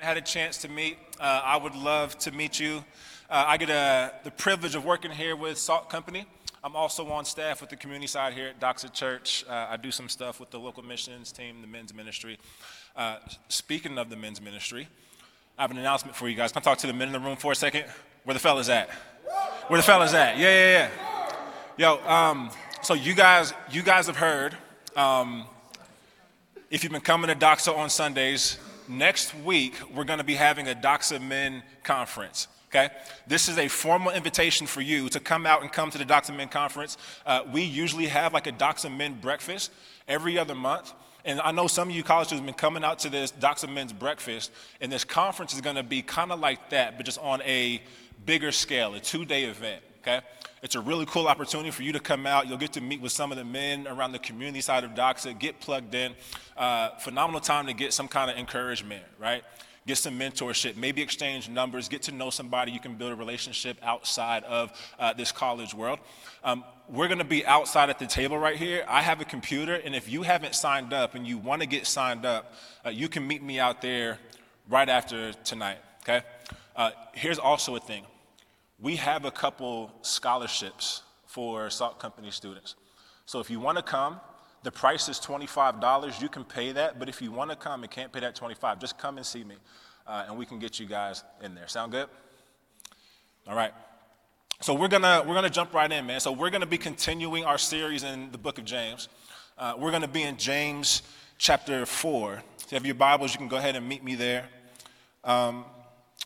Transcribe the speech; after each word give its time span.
had 0.00 0.16
a 0.16 0.22
chance 0.22 0.56
to 0.58 0.68
meet. 0.68 0.96
Uh, 1.18 1.42
I 1.44 1.56
would 1.58 1.74
love 1.74 2.18
to 2.20 2.32
meet 2.32 2.58
you. 2.58 2.84
Uh, 3.28 3.44
I 3.46 3.58
get 3.58 3.68
uh, 3.68 4.10
the 4.24 4.30
privilege 4.30 4.74
of 4.74 4.84
working 4.84 5.10
here 5.10 5.36
with 5.36 5.58
Salt 5.58 5.90
Company. 5.90 6.24
I'm 6.64 6.74
also 6.74 7.06
on 7.10 7.24
staff 7.24 7.60
with 7.60 7.68
the 7.68 7.76
community 7.76 8.06
side 8.06 8.32
here 8.32 8.48
at 8.48 8.60
Doxa 8.60 8.92
Church. 8.92 9.44
Uh, 9.48 9.68
I 9.70 9.76
do 9.76 9.90
some 9.90 10.08
stuff 10.08 10.40
with 10.40 10.50
the 10.50 10.58
local 10.58 10.82
missions 10.82 11.32
team, 11.32 11.60
the 11.60 11.66
men's 11.66 11.92
ministry. 11.92 12.38
Uh, 12.96 13.16
speaking 13.48 13.98
of 13.98 14.08
the 14.08 14.16
men's 14.16 14.40
ministry, 14.40 14.88
I 15.58 15.62
have 15.62 15.70
an 15.70 15.78
announcement 15.78 16.16
for 16.16 16.28
you 16.28 16.34
guys. 16.34 16.50
Can 16.50 16.60
I 16.60 16.64
talk 16.64 16.78
to 16.78 16.86
the 16.86 16.92
men 16.94 17.08
in 17.08 17.12
the 17.12 17.20
room 17.20 17.36
for 17.36 17.52
a 17.52 17.56
second? 17.56 17.84
Where 18.24 18.34
the 18.34 18.40
fellas 18.40 18.70
at? 18.70 18.88
Where 19.68 19.78
the 19.78 19.86
fellas 19.86 20.14
at? 20.14 20.38
Yeah, 20.38 20.50
yeah, 20.50 20.90
yeah. 21.78 21.96
Yo, 21.98 22.10
um, 22.10 22.50
so 22.82 22.94
you 22.94 23.14
guys, 23.14 23.52
you 23.70 23.82
guys 23.82 24.06
have 24.06 24.16
heard. 24.16 24.56
Um, 24.96 25.44
if 26.70 26.84
you've 26.84 26.92
been 26.92 27.02
coming 27.02 27.28
to 27.28 27.34
Doxa 27.34 27.76
on 27.76 27.90
Sundays, 27.90 28.58
next 28.90 29.34
week 29.34 29.74
we're 29.94 30.04
going 30.04 30.18
to 30.18 30.24
be 30.24 30.34
having 30.34 30.68
a 30.68 30.74
Doxa 30.74 31.20
Men 31.20 31.62
conference. 31.82 32.48
Okay? 32.68 32.88
This 33.26 33.48
is 33.48 33.58
a 33.58 33.68
formal 33.68 34.12
invitation 34.12 34.66
for 34.66 34.80
you 34.80 35.08
to 35.08 35.20
come 35.20 35.46
out 35.46 35.62
and 35.62 35.72
come 35.72 35.90
to 35.90 35.98
the 35.98 36.04
Doxa 36.04 36.36
Men 36.36 36.48
conference. 36.48 36.96
Uh, 37.24 37.42
we 37.52 37.62
usually 37.62 38.06
have 38.06 38.32
like 38.32 38.46
a 38.46 38.52
Doxa 38.52 38.94
Men 38.94 39.18
breakfast 39.20 39.72
every 40.06 40.38
other 40.38 40.54
month. 40.54 40.92
And 41.24 41.40
I 41.40 41.52
know 41.52 41.66
some 41.66 41.90
of 41.90 41.94
you 41.94 42.02
college 42.02 42.28
students 42.28 42.46
have 42.46 42.56
been 42.56 42.60
coming 42.60 42.84
out 42.84 43.00
to 43.00 43.10
this 43.10 43.30
Doxa 43.32 43.72
Men's 43.72 43.92
breakfast, 43.92 44.50
and 44.80 44.90
this 44.90 45.04
conference 45.04 45.52
is 45.52 45.60
going 45.60 45.76
to 45.76 45.82
be 45.82 46.00
kind 46.00 46.32
of 46.32 46.40
like 46.40 46.70
that, 46.70 46.96
but 46.96 47.04
just 47.04 47.18
on 47.18 47.42
a 47.42 47.82
bigger 48.24 48.52
scale, 48.52 48.94
a 48.94 49.00
two 49.00 49.24
day 49.24 49.44
event. 49.44 49.82
Okay? 50.00 50.20
It's 50.62 50.74
a 50.74 50.80
really 50.80 51.06
cool 51.06 51.26
opportunity 51.26 51.70
for 51.70 51.82
you 51.82 51.92
to 51.92 52.00
come 52.00 52.26
out. 52.26 52.46
You'll 52.46 52.58
get 52.58 52.74
to 52.74 52.82
meet 52.82 53.00
with 53.00 53.12
some 53.12 53.32
of 53.32 53.38
the 53.38 53.44
men 53.44 53.88
around 53.88 54.12
the 54.12 54.18
community 54.18 54.60
side 54.60 54.84
of 54.84 54.90
Doxa, 54.90 55.38
get 55.38 55.58
plugged 55.58 55.94
in. 55.94 56.12
Uh, 56.54 56.90
phenomenal 56.96 57.40
time 57.40 57.66
to 57.66 57.72
get 57.72 57.94
some 57.94 58.08
kind 58.08 58.30
of 58.30 58.36
encouragement, 58.36 59.02
right? 59.18 59.42
Get 59.86 59.96
some 59.96 60.18
mentorship, 60.18 60.76
maybe 60.76 61.00
exchange 61.00 61.48
numbers, 61.48 61.88
get 61.88 62.02
to 62.02 62.12
know 62.12 62.28
somebody 62.28 62.72
you 62.72 62.78
can 62.78 62.96
build 62.96 63.12
a 63.12 63.16
relationship 63.16 63.78
outside 63.82 64.44
of 64.44 64.70
uh, 64.98 65.14
this 65.14 65.32
college 65.32 65.72
world. 65.72 65.98
Um, 66.44 66.62
we're 66.90 67.08
going 67.08 67.18
to 67.18 67.24
be 67.24 67.46
outside 67.46 67.88
at 67.88 67.98
the 67.98 68.06
table 68.06 68.36
right 68.36 68.56
here. 68.56 68.84
I 68.86 69.00
have 69.00 69.22
a 69.22 69.24
computer, 69.24 69.76
and 69.76 69.94
if 69.96 70.10
you 70.10 70.22
haven't 70.22 70.54
signed 70.54 70.92
up 70.92 71.14
and 71.14 71.26
you 71.26 71.38
want 71.38 71.62
to 71.62 71.66
get 71.66 71.86
signed 71.86 72.26
up, 72.26 72.52
uh, 72.84 72.90
you 72.90 73.08
can 73.08 73.26
meet 73.26 73.42
me 73.42 73.58
out 73.58 73.80
there 73.80 74.18
right 74.68 74.90
after 74.90 75.32
tonight, 75.32 75.78
okay? 76.02 76.20
Uh, 76.76 76.90
here's 77.14 77.38
also 77.38 77.76
a 77.76 77.80
thing 77.80 78.04
we 78.80 78.96
have 78.96 79.24
a 79.24 79.30
couple 79.30 79.92
scholarships 80.02 81.02
for 81.26 81.70
Salt 81.70 81.98
Company 81.98 82.30
students. 82.30 82.76
So 83.26 83.38
if 83.40 83.50
you 83.50 83.60
want 83.60 83.76
to 83.76 83.82
come, 83.82 84.20
the 84.62 84.70
price 84.70 85.08
is 85.08 85.18
$25. 85.18 86.20
You 86.20 86.28
can 86.28 86.44
pay 86.44 86.72
that, 86.72 86.98
but 86.98 87.08
if 87.08 87.22
you 87.22 87.30
want 87.30 87.50
to 87.50 87.56
come 87.56 87.82
and 87.82 87.90
can't 87.90 88.12
pay 88.12 88.20
that 88.20 88.34
25, 88.34 88.80
just 88.80 88.98
come 88.98 89.16
and 89.16 89.24
see 89.24 89.44
me, 89.44 89.56
uh, 90.06 90.24
and 90.26 90.36
we 90.36 90.44
can 90.44 90.58
get 90.58 90.80
you 90.80 90.86
guys 90.86 91.24
in 91.42 91.54
there. 91.54 91.68
Sound 91.68 91.92
good? 91.92 92.08
All 93.46 93.56
right. 93.56 93.72
So 94.62 94.74
we're 94.74 94.88
gonna 94.88 95.24
we're 95.26 95.34
gonna 95.34 95.48
jump 95.48 95.72
right 95.72 95.90
in, 95.90 96.04
man. 96.04 96.20
So 96.20 96.32
we're 96.32 96.50
gonna 96.50 96.66
be 96.66 96.76
continuing 96.76 97.46
our 97.46 97.56
series 97.56 98.02
in 98.02 98.30
the 98.30 98.36
book 98.36 98.58
of 98.58 98.66
James. 98.66 99.08
Uh, 99.56 99.74
we're 99.78 99.90
gonna 99.90 100.06
be 100.06 100.22
in 100.22 100.36
James 100.36 101.00
chapter 101.38 101.86
four. 101.86 102.42
If 102.58 102.70
you 102.70 102.76
have 102.76 102.84
your 102.84 102.94
Bibles, 102.94 103.32
you 103.32 103.38
can 103.38 103.48
go 103.48 103.56
ahead 103.56 103.74
and 103.74 103.88
meet 103.88 104.04
me 104.04 104.16
there. 104.16 104.48
Um, 105.24 105.64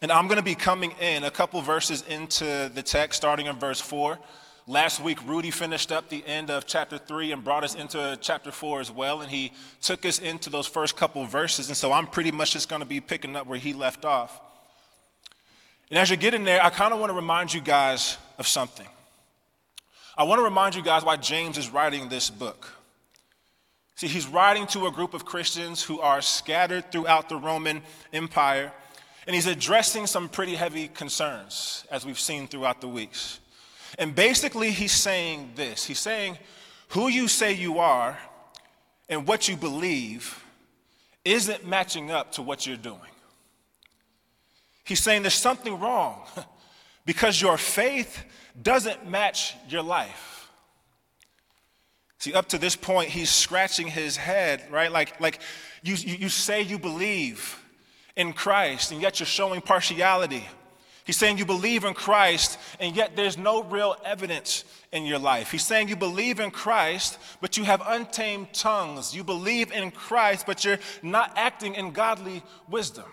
and 0.03 0.11
I'm 0.11 0.27
going 0.27 0.39
to 0.39 0.45
be 0.45 0.55
coming 0.55 0.93
in 1.01 1.25
a 1.25 1.31
couple 1.31 1.61
verses 1.63 2.03
into 2.09 2.71
the 2.75 2.83
text, 2.83 3.17
starting 3.17 3.47
in 3.47 3.57
verse 3.57 3.81
4. 3.81 4.19
Last 4.67 5.01
week, 5.01 5.19
Rudy 5.27 5.51
finished 5.51 5.93
up 5.93 6.09
the 6.09 6.25
end 6.27 6.51
of 6.51 6.67
chapter 6.67 6.97
3 6.97 7.33
and 7.33 7.45
brought 7.45 7.65
us 7.65 7.75
into 7.75 8.19
chapter 8.21 8.51
4 8.51 8.81
as 8.81 8.91
well. 8.91 9.21
And 9.21 9.31
he 9.31 9.53
took 9.83 10.07
us 10.07 10.19
into 10.19 10.49
those 10.49 10.67
first 10.67 10.97
couple 10.97 11.25
verses. 11.27 11.69
And 11.69 11.77
so 11.77 11.93
I'm 11.93 12.07
pretty 12.07 12.31
much 12.31 12.53
just 12.53 12.69
going 12.69 12.81
to 12.81 12.87
be 12.87 13.01
picking 13.01 13.37
up 13.37 13.47
where 13.47 13.59
he 13.59 13.75
left 13.75 14.05
off. 14.05 14.41
And 15.91 15.99
as 15.99 16.11
you 16.11 16.17
get 16.17 16.33
in 16.33 16.45
there, 16.45 16.63
I 16.63 16.71
kind 16.71 16.95
of 16.95 17.01
want 17.01 17.11
to 17.11 17.15
remind 17.15 17.53
you 17.53 17.61
guys 17.61 18.17
of 18.39 18.49
something. 18.49 18.89
I 20.17 20.25
want 20.25 20.39
to 20.39 20.45
remind 20.45 20.75
you 20.75 20.83
guys 20.83 21.05
why 21.05 21.17
James 21.17 21.59
is 21.59 21.71
writing 21.71 22.09
this 22.09 22.31
book. 22.31 22.73
See, 23.97 24.07
he's 24.07 24.27
writing 24.27 24.67
to 24.69 24.87
a 24.87 24.91
group 24.91 25.13
of 25.13 25.25
Christians 25.25 25.83
who 25.83 26.01
are 26.01 26.21
scattered 26.21 26.91
throughout 26.91 27.29
the 27.29 27.37
Roman 27.37 27.83
Empire. 28.13 28.73
And 29.27 29.35
he's 29.35 29.47
addressing 29.47 30.07
some 30.07 30.29
pretty 30.29 30.55
heavy 30.55 30.89
concerns, 30.89 31.85
as 31.91 32.05
we've 32.05 32.19
seen 32.19 32.47
throughout 32.47 32.81
the 32.81 32.89
weeks. 32.89 33.41
And 33.99 34.15
basically, 34.15 34.71
he's 34.71 34.93
saying 34.93 35.53
this 35.55 35.85
He's 35.85 36.01
saying, 36.01 36.39
who 36.89 37.09
you 37.09 37.29
say 37.29 37.53
you 37.53 37.79
are 37.79 38.19
and 39.09 39.27
what 39.27 39.49
you 39.49 39.57
believe 39.57 40.45
isn't 41.25 41.67
matching 41.67 42.11
up 42.11 42.33
to 42.33 42.43
what 42.43 42.67
you're 42.67 42.77
doing. 42.77 43.01
He's 44.85 45.01
saying 45.01 45.23
there's 45.23 45.35
something 45.35 45.81
wrong 45.81 46.23
because 47.07 47.41
your 47.41 47.57
faith 47.57 48.25
doesn't 48.61 49.09
match 49.09 49.55
your 49.69 49.83
life. 49.83 50.51
See, 52.19 52.33
up 52.33 52.49
to 52.51 52.59
this 52.59 52.77
point, 52.77 53.11
he's 53.11 53.31
scratching 53.31 53.87
his 53.87 54.17
head, 54.17 54.65
right? 54.71 54.93
Like, 54.93 55.21
like 55.21 55.41
you, 55.83 55.95
you 55.95 56.29
say 56.29 56.63
you 56.63 56.79
believe 56.79 57.63
in 58.17 58.33
Christ, 58.33 58.93
and 58.93 59.03
yet 59.03 59.21
you're 59.21 59.27
showing 59.27 59.61
partiality. 59.61 60.47
He's 61.05 61.19
saying 61.19 61.37
you 61.37 61.45
believe 61.45 61.85
in 61.85 61.93
Christ, 61.93 62.59
and 62.81 62.97
yet 62.97 63.15
there's 63.15 63.37
no 63.37 63.63
real 63.63 63.97
evidence 64.05 64.65
in 64.91 65.05
your 65.05 65.19
life. 65.19 65.51
He's 65.51 65.67
saying 65.67 65.89
you 65.89 65.97
believe 65.97 66.41
in 66.41 66.51
Christ, 66.51 67.19
but 67.43 67.59
you 67.59 67.65
have 67.65 67.83
untamed 67.87 68.55
tongues. 68.55 69.15
You 69.15 69.23
believe 69.23 69.71
in 69.71 69.91
Christ, 69.91 70.47
but 70.47 70.65
you're 70.65 70.79
not 71.03 71.33
acting 71.37 71.75
in 71.75 71.91
godly 71.91 72.43
wisdom. 72.71 73.05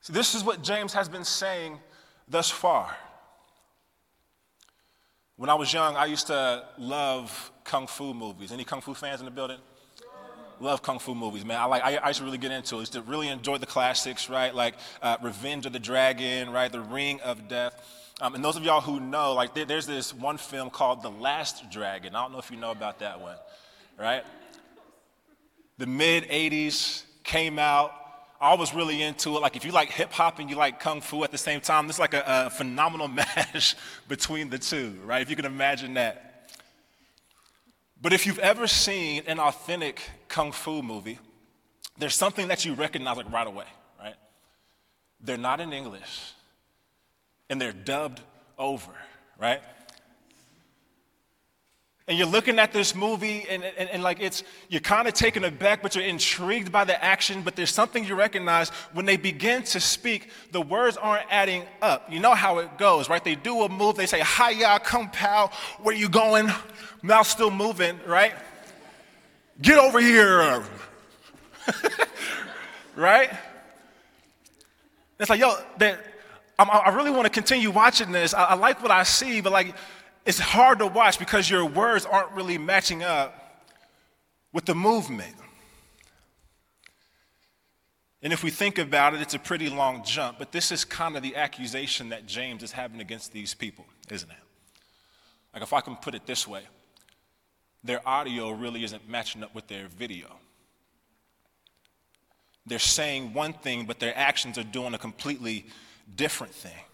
So, 0.00 0.12
this 0.12 0.34
is 0.34 0.44
what 0.44 0.62
James 0.62 0.92
has 0.92 1.08
been 1.08 1.24
saying 1.24 1.78
thus 2.28 2.50
far. 2.50 2.96
When 5.36 5.50
I 5.50 5.54
was 5.54 5.72
young, 5.72 5.96
I 5.96 6.06
used 6.06 6.28
to 6.28 6.64
love 6.78 7.50
kung 7.64 7.88
fu 7.88 8.14
movies. 8.14 8.52
Any 8.52 8.64
kung 8.64 8.80
fu 8.80 8.94
fans 8.94 9.20
in 9.20 9.24
the 9.24 9.30
building? 9.32 9.58
Love 10.62 10.82
kung 10.82 10.98
fu 10.98 11.14
movies, 11.14 11.44
man. 11.44 11.60
I 11.60 11.64
like. 11.64 11.84
I, 11.84 11.96
I 11.96 12.08
used 12.08 12.20
to 12.20 12.24
really 12.24 12.38
get 12.38 12.52
into 12.52 12.76
it. 12.76 12.78
I 12.78 12.80
used 12.80 12.92
to 12.92 13.02
really 13.02 13.28
enjoy 13.28 13.58
the 13.58 13.66
classics, 13.66 14.30
right? 14.30 14.54
Like 14.54 14.74
uh, 15.02 15.16
Revenge 15.22 15.66
of 15.66 15.72
the 15.72 15.80
Dragon, 15.80 16.50
right? 16.50 16.70
The 16.70 16.80
Ring 16.80 17.20
of 17.20 17.48
Death. 17.48 17.74
Um, 18.20 18.34
and 18.36 18.44
those 18.44 18.56
of 18.56 18.62
y'all 18.62 18.80
who 18.80 19.00
know, 19.00 19.32
like, 19.32 19.52
there, 19.52 19.64
there's 19.64 19.86
this 19.86 20.14
one 20.14 20.38
film 20.38 20.70
called 20.70 21.02
The 21.02 21.10
Last 21.10 21.70
Dragon. 21.70 22.14
I 22.14 22.22
don't 22.22 22.32
know 22.32 22.38
if 22.38 22.52
you 22.52 22.56
know 22.56 22.70
about 22.70 23.00
that 23.00 23.20
one, 23.20 23.36
right? 23.98 24.22
The 25.78 25.86
mid 25.86 26.24
'80s 26.28 27.02
came 27.24 27.58
out. 27.58 27.92
I 28.40 28.54
was 28.54 28.74
really 28.74 29.02
into 29.02 29.36
it. 29.36 29.40
Like, 29.40 29.56
if 29.56 29.64
you 29.64 29.72
like 29.72 29.90
hip 29.90 30.12
hop 30.12 30.38
and 30.38 30.48
you 30.48 30.56
like 30.56 30.80
kung 30.80 31.00
fu 31.00 31.24
at 31.24 31.30
the 31.30 31.38
same 31.38 31.60
time, 31.60 31.86
this 31.86 31.96
is 31.96 32.00
like 32.00 32.14
a, 32.14 32.22
a 32.26 32.50
phenomenal 32.50 33.08
match 33.36 33.76
between 34.08 34.50
the 34.50 34.58
two, 34.58 34.98
right? 35.04 35.22
If 35.22 35.30
you 35.30 35.36
can 35.36 35.44
imagine 35.44 35.94
that. 35.94 36.31
But 38.02 38.12
if 38.12 38.26
you've 38.26 38.40
ever 38.40 38.66
seen 38.66 39.22
an 39.28 39.38
authentic 39.38 40.02
kung 40.28 40.50
fu 40.50 40.82
movie, 40.82 41.20
there's 41.96 42.16
something 42.16 42.48
that 42.48 42.64
you 42.64 42.74
recognize 42.74 43.16
like 43.16 43.30
right 43.30 43.46
away, 43.46 43.66
right? 43.98 44.16
They're 45.20 45.36
not 45.36 45.60
in 45.60 45.72
English 45.72 46.32
and 47.48 47.60
they're 47.60 47.72
dubbed 47.72 48.20
over, 48.58 48.90
right? 49.38 49.62
And 52.12 52.18
you're 52.18 52.28
looking 52.28 52.58
at 52.58 52.74
this 52.74 52.94
movie 52.94 53.46
and, 53.48 53.64
and, 53.64 53.88
and 53.88 54.02
like 54.02 54.20
it's, 54.20 54.42
you're 54.68 54.82
kind 54.82 55.08
of 55.08 55.14
taken 55.14 55.44
aback, 55.44 55.80
but 55.80 55.94
you're 55.94 56.04
intrigued 56.04 56.70
by 56.70 56.84
the 56.84 57.02
action. 57.02 57.40
But 57.40 57.56
there's 57.56 57.72
something 57.72 58.04
you 58.04 58.14
recognize 58.14 58.68
when 58.92 59.06
they 59.06 59.16
begin 59.16 59.62
to 59.62 59.80
speak, 59.80 60.28
the 60.50 60.60
words 60.60 60.98
aren't 60.98 61.24
adding 61.30 61.62
up. 61.80 62.12
You 62.12 62.20
know 62.20 62.34
how 62.34 62.58
it 62.58 62.76
goes, 62.76 63.08
right? 63.08 63.24
They 63.24 63.34
do 63.34 63.62
a 63.62 63.68
move, 63.70 63.96
they 63.96 64.04
say, 64.04 64.20
hi 64.20 64.50
y'all 64.50 64.78
come 64.78 65.08
pal, 65.08 65.52
where 65.80 65.94
you 65.94 66.10
going? 66.10 66.50
mouth 67.00 67.26
still 67.26 67.50
moving, 67.50 67.98
right? 68.06 68.34
Get 69.62 69.78
over 69.78 69.98
here. 69.98 70.62
right? 72.94 73.30
It's 75.18 75.30
like, 75.30 75.40
yo, 75.40 75.54
that, 75.78 75.98
i 76.58 76.90
really 76.90 77.10
want 77.10 77.24
to 77.24 77.30
continue 77.30 77.70
watching 77.70 78.12
this. 78.12 78.34
I, 78.34 78.44
I 78.44 78.54
like 78.54 78.82
what 78.82 78.90
I 78.90 79.02
see, 79.04 79.40
but 79.40 79.50
like, 79.50 79.74
it's 80.24 80.38
hard 80.38 80.78
to 80.78 80.86
watch 80.86 81.18
because 81.18 81.48
your 81.50 81.64
words 81.64 82.06
aren't 82.06 82.32
really 82.32 82.58
matching 82.58 83.02
up 83.02 83.64
with 84.52 84.64
the 84.64 84.74
movement. 84.74 85.34
And 88.22 88.32
if 88.32 88.44
we 88.44 88.50
think 88.50 88.78
about 88.78 89.14
it, 89.14 89.20
it's 89.20 89.34
a 89.34 89.38
pretty 89.38 89.68
long 89.68 90.04
jump, 90.04 90.38
but 90.38 90.52
this 90.52 90.70
is 90.70 90.84
kind 90.84 91.16
of 91.16 91.22
the 91.22 91.34
accusation 91.34 92.10
that 92.10 92.26
James 92.26 92.62
is 92.62 92.70
having 92.70 93.00
against 93.00 93.32
these 93.32 93.52
people, 93.52 93.84
isn't 94.10 94.30
it? 94.30 94.36
Like, 95.52 95.62
if 95.62 95.72
I 95.72 95.80
can 95.80 95.96
put 95.96 96.14
it 96.14 96.24
this 96.26 96.46
way 96.46 96.62
their 97.84 98.06
audio 98.08 98.50
really 98.52 98.84
isn't 98.84 99.08
matching 99.08 99.42
up 99.42 99.54
with 99.54 99.66
their 99.66 99.88
video. 99.88 100.36
They're 102.64 102.78
saying 102.78 103.34
one 103.34 103.54
thing, 103.54 103.86
but 103.86 103.98
their 103.98 104.16
actions 104.16 104.56
are 104.56 104.62
doing 104.62 104.94
a 104.94 104.98
completely 104.98 105.66
different 106.14 106.54
thing. 106.54 106.84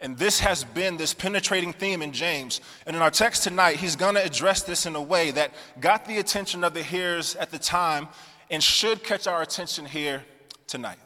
And 0.00 0.18
this 0.18 0.40
has 0.40 0.64
been 0.64 0.96
this 0.96 1.14
penetrating 1.14 1.72
theme 1.72 2.02
in 2.02 2.12
James. 2.12 2.60
And 2.86 2.94
in 2.96 3.02
our 3.02 3.10
text 3.10 3.42
tonight, 3.42 3.76
he's 3.76 3.96
going 3.96 4.16
to 4.16 4.24
address 4.24 4.62
this 4.62 4.86
in 4.86 4.96
a 4.96 5.02
way 5.02 5.30
that 5.30 5.54
got 5.80 6.04
the 6.04 6.18
attention 6.18 6.64
of 6.64 6.74
the 6.74 6.82
hearers 6.82 7.36
at 7.36 7.50
the 7.50 7.58
time 7.58 8.08
and 8.50 8.62
should 8.62 9.02
catch 9.02 9.26
our 9.26 9.42
attention 9.42 9.86
here 9.86 10.24
tonight. 10.66 10.98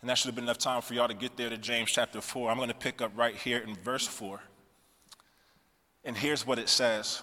And 0.00 0.10
that 0.10 0.18
should 0.18 0.26
have 0.26 0.34
been 0.34 0.44
enough 0.44 0.58
time 0.58 0.82
for 0.82 0.94
y'all 0.94 1.06
to 1.06 1.14
get 1.14 1.36
there 1.36 1.48
to 1.48 1.56
James 1.56 1.90
chapter 1.90 2.20
4. 2.20 2.50
I'm 2.50 2.56
going 2.56 2.68
to 2.68 2.74
pick 2.74 3.00
up 3.00 3.12
right 3.14 3.36
here 3.36 3.58
in 3.58 3.76
verse 3.76 4.06
4. 4.06 4.40
And 6.04 6.16
here's 6.16 6.44
what 6.44 6.58
it 6.58 6.68
says 6.68 7.22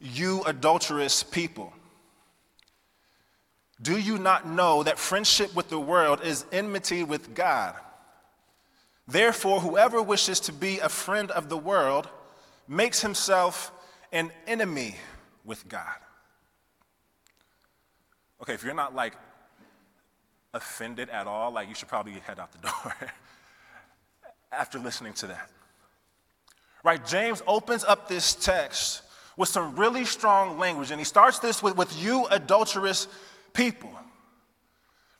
You 0.00 0.42
adulterous 0.46 1.22
people, 1.22 1.74
do 3.82 3.98
you 3.98 4.16
not 4.16 4.48
know 4.48 4.82
that 4.82 4.98
friendship 4.98 5.54
with 5.54 5.68
the 5.68 5.78
world 5.78 6.22
is 6.24 6.46
enmity 6.50 7.04
with 7.04 7.34
God? 7.34 7.74
Therefore, 9.12 9.60
whoever 9.60 10.02
wishes 10.02 10.40
to 10.40 10.54
be 10.54 10.78
a 10.78 10.88
friend 10.88 11.30
of 11.32 11.50
the 11.50 11.56
world 11.56 12.08
makes 12.66 13.02
himself 13.02 13.70
an 14.10 14.32
enemy 14.46 14.96
with 15.44 15.68
God. 15.68 15.98
Okay, 18.40 18.54
if 18.54 18.64
you're 18.64 18.72
not 18.72 18.94
like 18.94 19.12
offended 20.54 21.10
at 21.10 21.26
all, 21.26 21.50
like 21.50 21.68
you 21.68 21.74
should 21.74 21.88
probably 21.88 22.12
head 22.12 22.38
out 22.38 22.52
the 22.52 22.58
door 22.66 22.96
after 24.52 24.78
listening 24.78 25.12
to 25.12 25.26
that. 25.26 25.50
Right? 26.82 27.04
James 27.06 27.42
opens 27.46 27.84
up 27.84 28.08
this 28.08 28.34
text 28.34 29.02
with 29.36 29.50
some 29.50 29.76
really 29.76 30.06
strong 30.06 30.58
language, 30.58 30.90
and 30.90 30.98
he 30.98 31.04
starts 31.04 31.38
this 31.38 31.62
with, 31.62 31.76
with 31.76 32.02
you 32.02 32.26
adulterous 32.30 33.08
people. 33.52 33.90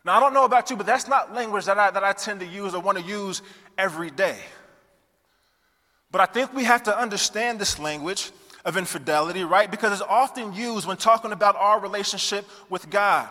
Now, 0.05 0.17
I 0.17 0.21
don't 0.21 0.35
know 0.35 0.45
about 0.45 0.69
you, 0.69 0.77
but 0.77 0.87
that's 0.87 1.07
not 1.07 1.33
language 1.33 1.67
that 1.67 1.79
I, 1.79 1.91
that 1.91 2.03
I 2.03 2.13
tend 2.13 2.41
to 2.41 2.47
use 2.47 2.75
or 2.75 2.83
want 2.83 2.99
to 2.99 3.05
use 3.05 3.41
every 3.77 4.11
day. 4.11 4.39
But 6.11 6.21
I 6.21 6.27
think 6.27 6.53
we 6.53 6.65
have 6.65 6.83
to 6.85 6.97
understand 6.97 7.59
this 7.59 7.79
language 7.79 8.31
of 8.65 8.77
infidelity, 8.77 9.45
right? 9.45 9.71
Because 9.71 9.93
it's 9.93 10.09
often 10.09 10.53
used 10.53 10.87
when 10.87 10.97
talking 10.97 11.33
about 11.33 11.57
our 11.57 11.81
relationship 11.81 12.45
with 12.69 12.91
God. 12.91 13.29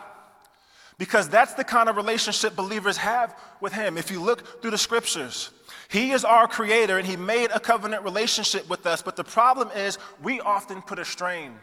Because 0.98 1.30
that's 1.30 1.54
the 1.54 1.64
kind 1.64 1.90
of 1.90 1.96
relationship 1.96 2.56
believers 2.56 2.98
have 2.98 3.36
with 3.60 3.74
Him. 3.74 3.98
If 3.98 4.12
you 4.12 4.22
look 4.22 4.62
through 4.62 4.72
the 4.72 4.78
scriptures, 4.78 5.52
He 5.90 6.12
is 6.12 6.26
our 6.26 6.48
creator 6.48 6.98
and 6.98 7.08
He 7.08 7.16
made 7.16 7.52
a 7.52 7.60
covenant 7.60 8.04
relationship 8.04 8.70
with 8.70 8.86
us. 8.86 9.02
But 9.02 9.16
the 9.16 9.24
problem 9.24 9.70
is, 9.76 9.98
we 10.22 10.42
often 10.42 10.82
put 10.82 11.00
a 11.00 11.06
strain 11.06 11.54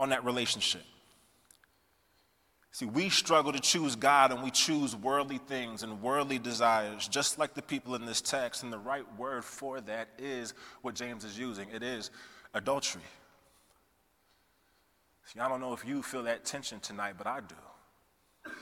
on 0.00 0.10
that 0.10 0.24
relationship. 0.24 0.82
See, 2.78 2.86
we 2.86 3.08
struggle 3.08 3.50
to 3.50 3.58
choose 3.58 3.96
God 3.96 4.30
and 4.30 4.40
we 4.40 4.52
choose 4.52 4.94
worldly 4.94 5.38
things 5.38 5.82
and 5.82 6.00
worldly 6.00 6.38
desires, 6.38 7.08
just 7.08 7.36
like 7.36 7.54
the 7.54 7.60
people 7.60 7.96
in 7.96 8.06
this 8.06 8.20
text. 8.20 8.62
And 8.62 8.72
the 8.72 8.78
right 8.78 9.04
word 9.18 9.44
for 9.44 9.80
that 9.80 10.06
is 10.16 10.54
what 10.82 10.94
James 10.94 11.24
is 11.24 11.36
using 11.36 11.68
it 11.70 11.82
is 11.82 12.12
adultery. 12.54 13.02
See, 15.24 15.40
I 15.40 15.48
don't 15.48 15.60
know 15.60 15.72
if 15.72 15.84
you 15.84 16.04
feel 16.04 16.22
that 16.22 16.44
tension 16.44 16.78
tonight, 16.78 17.14
but 17.18 17.26
I 17.26 17.40
do. 17.40 18.52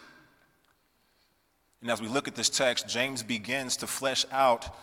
And 1.82 1.90
as 1.90 2.00
we 2.00 2.08
look 2.08 2.26
at 2.26 2.34
this 2.34 2.48
text, 2.48 2.88
James 2.88 3.22
begins 3.22 3.76
to 3.76 3.86
flesh 3.86 4.24
out 4.32 4.74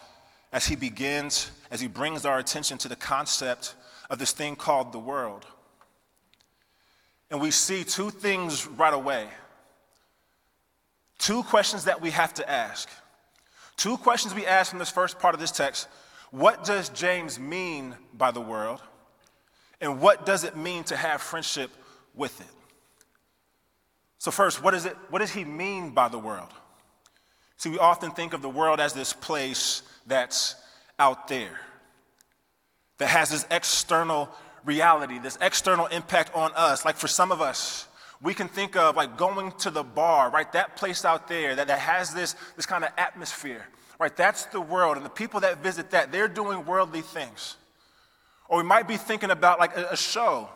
as 0.52 0.68
he 0.68 0.76
begins, 0.76 1.50
as 1.72 1.82
he 1.82 1.88
brings 1.88 2.24
our 2.24 2.38
attention 2.38 2.78
to 2.78 2.88
the 2.88 2.96
concept 2.96 3.74
of 4.12 4.20
this 4.20 4.32
thing 4.32 4.56
called 4.56 4.92
the 4.92 5.00
world. 5.00 5.48
And 7.34 7.42
we 7.42 7.50
see 7.50 7.84
two 7.84 8.12
things 8.12 8.68
right 8.68 8.94
away. 8.94 9.28
Two 11.18 11.42
questions 11.42 11.86
that 11.86 12.00
we 12.00 12.12
have 12.12 12.32
to 12.36 12.48
ask. 12.48 12.88
Two 13.76 13.98
questions 13.98 14.36
we 14.36 14.46
ask 14.46 14.70
from 14.70 14.78
this 14.78 14.92
first 14.92 15.18
part 15.18 15.34
of 15.34 15.42
this 15.42 15.50
text. 15.50 15.88
What 16.30 16.64
does 16.64 16.90
James 16.90 17.40
mean 17.40 17.96
by 18.14 18.30
the 18.30 18.40
world? 18.40 18.84
And 19.82 20.00
what 20.00 20.28
does 20.28 20.44
it 20.44 20.56
mean 20.56 20.84
to 20.84 20.96
have 20.96 21.24
friendship 21.24 21.72
with 22.14 22.40
it? 22.40 22.54
So, 24.20 24.30
first, 24.30 24.64
what, 24.64 24.76
is 24.76 24.86
it, 24.86 24.96
what 25.10 25.18
does 25.18 25.32
he 25.32 25.44
mean 25.44 25.90
by 25.90 26.10
the 26.10 26.20
world? 26.20 26.54
See, 27.58 27.72
we 27.72 27.80
often 27.80 28.12
think 28.12 28.34
of 28.34 28.44
the 28.44 28.50
world 28.50 28.80
as 28.80 28.94
this 28.94 29.12
place 29.12 29.82
that's 30.06 30.54
out 31.00 31.28
there, 31.30 31.60
that 33.00 33.08
has 33.08 33.32
this 33.32 33.48
external 33.50 34.30
reality, 34.66 35.20
this 35.20 35.38
external 35.42 35.88
impact 35.88 36.34
on 36.36 36.52
us. 36.56 36.86
Like 36.86 36.96
for 36.96 37.08
some 37.08 37.32
of 37.32 37.42
us, 37.42 37.88
we 38.22 38.34
can 38.34 38.48
think 38.48 38.76
of 38.76 38.96
like 38.96 39.18
going 39.18 39.52
to 39.60 39.70
the 39.70 39.84
bar, 39.84 40.30
right? 40.30 40.52
That 40.54 40.76
place 40.76 41.04
out 41.04 41.28
there 41.28 41.56
that, 41.56 41.68
that 41.68 41.80
has 41.80 42.14
this, 42.14 42.36
this 42.56 42.66
kind 42.66 42.84
of 42.84 42.92
atmosphere, 42.98 43.66
right? 44.00 44.16
That's 44.16 44.46
the 44.46 44.62
world. 44.62 44.98
And 44.98 45.06
the 45.06 45.10
people 45.10 45.42
that 45.42 45.62
visit 45.62 45.92
that, 45.92 46.12
they're 46.12 46.28
doing 46.28 46.66
worldly 46.66 47.02
things. 47.02 47.58
Or 48.48 48.58
we 48.58 48.64
might 48.64 48.88
be 48.88 48.98
thinking 48.98 49.32
about 49.32 49.60
like 49.60 49.76
a, 49.76 49.90
a 49.92 49.98
show, 49.98 50.50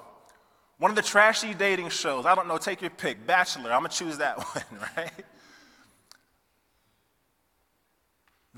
one 0.78 0.92
of 0.92 0.96
the 0.96 1.02
trashy 1.02 1.54
dating 1.54 1.90
shows. 1.90 2.26
I 2.26 2.36
don't 2.36 2.48
know, 2.48 2.58
take 2.58 2.82
your 2.82 2.92
pick. 2.92 3.26
Bachelor, 3.26 3.72
I'm 3.74 3.80
gonna 3.80 3.90
choose 3.90 4.18
that 4.20 4.38
one, 4.70 4.82
right? 4.96 5.26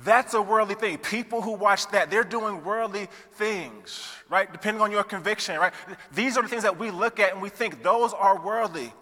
That's 0.03 0.33
a 0.33 0.41
worldly 0.41 0.75
thing. 0.75 0.97
People 0.97 1.41
who 1.41 1.51
watch 1.51 1.87
that, 1.89 2.09
they're 2.09 2.23
doing 2.23 2.63
worldly 2.63 3.07
things, 3.33 4.07
right? 4.29 4.51
Depending 4.51 4.81
on 4.81 4.91
your 4.91 5.03
conviction, 5.03 5.59
right? 5.59 5.73
These 6.13 6.37
are 6.37 6.43
the 6.43 6.47
things 6.47 6.63
that 6.63 6.79
we 6.79 6.89
look 6.91 7.19
at 7.19 7.33
and 7.33 7.41
we 7.41 7.49
think 7.49 7.83
those 7.83 8.13
are 8.13 8.39
worldly. 8.39 8.93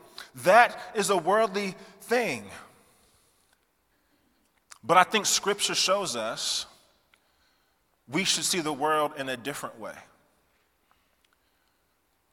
That 0.44 0.80
is 0.96 1.10
a 1.10 1.18
worldly 1.18 1.76
thing. 2.02 2.46
But 4.84 4.98
I 4.98 5.04
think 5.04 5.26
scripture 5.26 5.76
shows 5.76 6.16
us 6.16 6.66
we 8.08 8.24
should 8.24 8.46
see 8.46 8.62
the 8.62 8.74
world 8.74 9.12
in 9.18 9.30
a 9.30 9.38
different 9.38 9.80
way. 9.80 9.96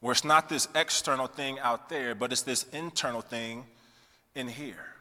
Where 0.01 0.13
it's 0.13 0.25
not 0.25 0.49
this 0.49 0.69
external 0.75 1.27
thing 1.27 1.59
out 1.59 1.89
there, 1.89 2.15
but 2.15 2.33
it's 2.33 2.43
this 2.43 2.65
internal 2.73 3.21
thing 3.21 3.67
in 4.35 4.49
here. 4.49 4.94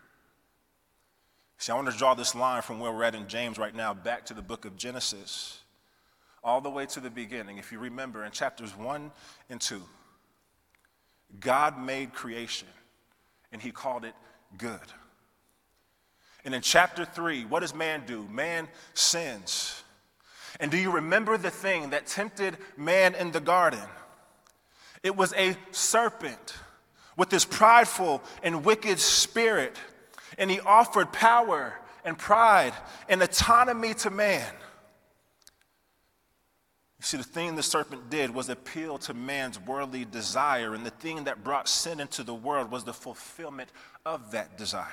See, 1.64 1.72
I 1.72 1.76
want 1.76 1.90
to 1.90 1.98
draw 1.98 2.14
this 2.14 2.36
line 2.36 2.62
from 2.62 2.82
where 2.82 2.92
we're 2.92 3.06
at 3.06 3.16
in 3.16 3.30
James 3.30 3.58
right 3.58 3.74
now 3.74 3.94
back 3.94 4.26
to 4.26 4.34
the 4.34 4.42
book 4.42 4.66
of 4.66 4.76
Genesis, 4.76 5.62
all 6.44 6.60
the 6.60 6.70
way 6.70 6.86
to 6.88 7.00
the 7.00 7.10
beginning. 7.10 7.58
If 7.58 7.72
you 7.72 7.80
remember 7.80 8.26
in 8.26 8.34
chapters 8.34 8.78
1 8.78 9.10
and 9.50 9.62
2, 9.62 9.82
God 11.40 11.80
made 11.80 12.12
creation 12.12 12.68
and 13.54 13.62
he 13.62 13.72
called 13.72 14.04
it 14.04 14.14
good. 14.58 14.78
And 16.44 16.54
in 16.54 16.62
chapter 16.62 17.06
3, 17.06 17.46
what 17.46 17.62
does 17.62 17.74
man 17.74 18.04
do? 18.06 18.28
Man 18.30 18.68
sins. 18.94 19.84
And 20.60 20.70
do 20.70 20.76
you 20.76 20.92
remember 20.92 21.38
the 21.38 21.50
thing 21.50 21.92
that 21.92 22.08
tempted 22.08 22.58
man 22.76 23.16
in 23.16 23.32
the 23.32 23.40
garden? 23.40 23.80
It 25.02 25.16
was 25.16 25.34
a 25.36 25.56
serpent 25.72 26.56
with 27.16 27.30
this 27.30 27.46
prideful 27.46 28.22
and 28.44 28.66
wicked 28.66 29.00
spirit 29.00 29.78
and 30.38 30.50
he 30.50 30.60
offered 30.60 31.12
power 31.12 31.74
and 32.06 32.18
pride 32.18 32.74
and 33.08 33.22
autonomy 33.22 33.94
to 33.96 34.10
man. 34.10 34.52
You 37.00 37.06
see, 37.06 37.18
the 37.18 37.24
thing 37.24 37.56
the 37.56 37.64
serpent 37.64 38.10
did 38.10 38.34
was 38.34 38.50
appeal 38.50 38.98
to 39.00 39.14
man's 39.14 39.60
worldly 39.60 40.06
desire, 40.06 40.74
and 40.74 40.86
the 40.86 40.90
thing 40.90 41.26
that 41.26 41.44
brought 41.44 41.68
sin 41.68 42.00
into 42.00 42.24
the 42.24 42.34
world 42.34 42.72
was 42.72 42.86
the 42.86 42.94
fulfillment 42.94 43.70
of 44.06 44.32
that 44.32 44.58
desire 44.58 44.88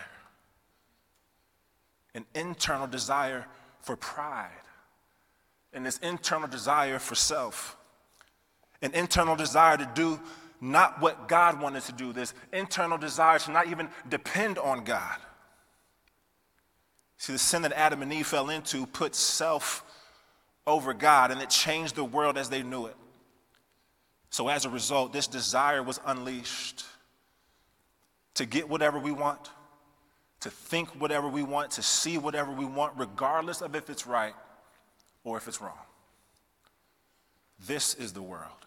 an 2.14 2.24
internal 2.34 2.86
desire 2.86 3.46
for 3.80 3.96
pride, 3.96 4.50
and 5.72 5.86
this 5.86 5.98
internal 5.98 6.48
desire 6.48 6.98
for 6.98 7.14
self, 7.14 7.76
an 8.82 8.92
internal 8.94 9.36
desire 9.36 9.76
to 9.76 9.90
do 9.94 10.20
not 10.60 11.00
what 11.00 11.28
God 11.28 11.60
wanted 11.60 11.82
to 11.84 11.92
do, 11.92 12.12
this 12.12 12.34
internal 12.52 12.98
desire 12.98 13.38
to 13.38 13.50
not 13.50 13.68
even 13.68 13.88
depend 14.08 14.58
on 14.58 14.84
God. 14.84 15.16
See, 17.20 17.34
the 17.34 17.38
sin 17.38 17.60
that 17.62 17.74
Adam 17.74 18.00
and 18.00 18.10
Eve 18.10 18.26
fell 18.26 18.48
into 18.48 18.86
put 18.86 19.14
self 19.14 19.84
over 20.66 20.94
God, 20.94 21.30
and 21.30 21.42
it 21.42 21.50
changed 21.50 21.94
the 21.94 22.02
world 22.02 22.38
as 22.38 22.48
they 22.48 22.62
knew 22.62 22.86
it. 22.86 22.96
So, 24.30 24.48
as 24.48 24.64
a 24.64 24.70
result, 24.70 25.12
this 25.12 25.26
desire 25.26 25.82
was 25.82 26.00
unleashed 26.06 26.82
to 28.36 28.46
get 28.46 28.70
whatever 28.70 28.98
we 28.98 29.12
want, 29.12 29.50
to 30.40 30.48
think 30.48 30.88
whatever 30.98 31.28
we 31.28 31.42
want, 31.42 31.72
to 31.72 31.82
see 31.82 32.16
whatever 32.16 32.52
we 32.52 32.64
want, 32.64 32.94
regardless 32.96 33.60
of 33.60 33.76
if 33.76 33.90
it's 33.90 34.06
right 34.06 34.34
or 35.22 35.36
if 35.36 35.46
it's 35.46 35.60
wrong. 35.60 35.76
This 37.66 37.92
is 37.96 38.14
the 38.14 38.22
world. 38.22 38.64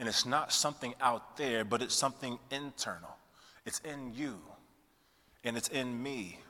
And 0.00 0.08
it's 0.08 0.26
not 0.26 0.52
something 0.52 0.94
out 1.00 1.36
there, 1.36 1.64
but 1.64 1.80
it's 1.80 1.94
something 1.94 2.40
internal. 2.50 3.16
It's 3.64 3.78
in 3.80 4.14
you, 4.16 4.40
and 5.44 5.56
it's 5.56 5.68
in 5.68 6.02
me. 6.02 6.40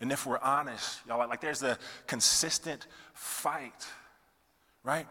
And 0.00 0.12
if 0.12 0.26
we're 0.26 0.38
honest, 0.38 1.00
y'all, 1.06 1.18
like 1.28 1.40
there's 1.40 1.62
a 1.62 1.76
consistent 2.06 2.86
fight, 3.14 3.86
right? 4.84 5.06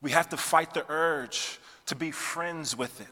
We 0.00 0.12
have 0.12 0.30
to 0.30 0.36
fight 0.36 0.74
the 0.74 0.84
urge 0.88 1.58
to 1.86 1.94
be 1.94 2.10
friends 2.10 2.76
with 2.76 3.00
it. 3.00 3.08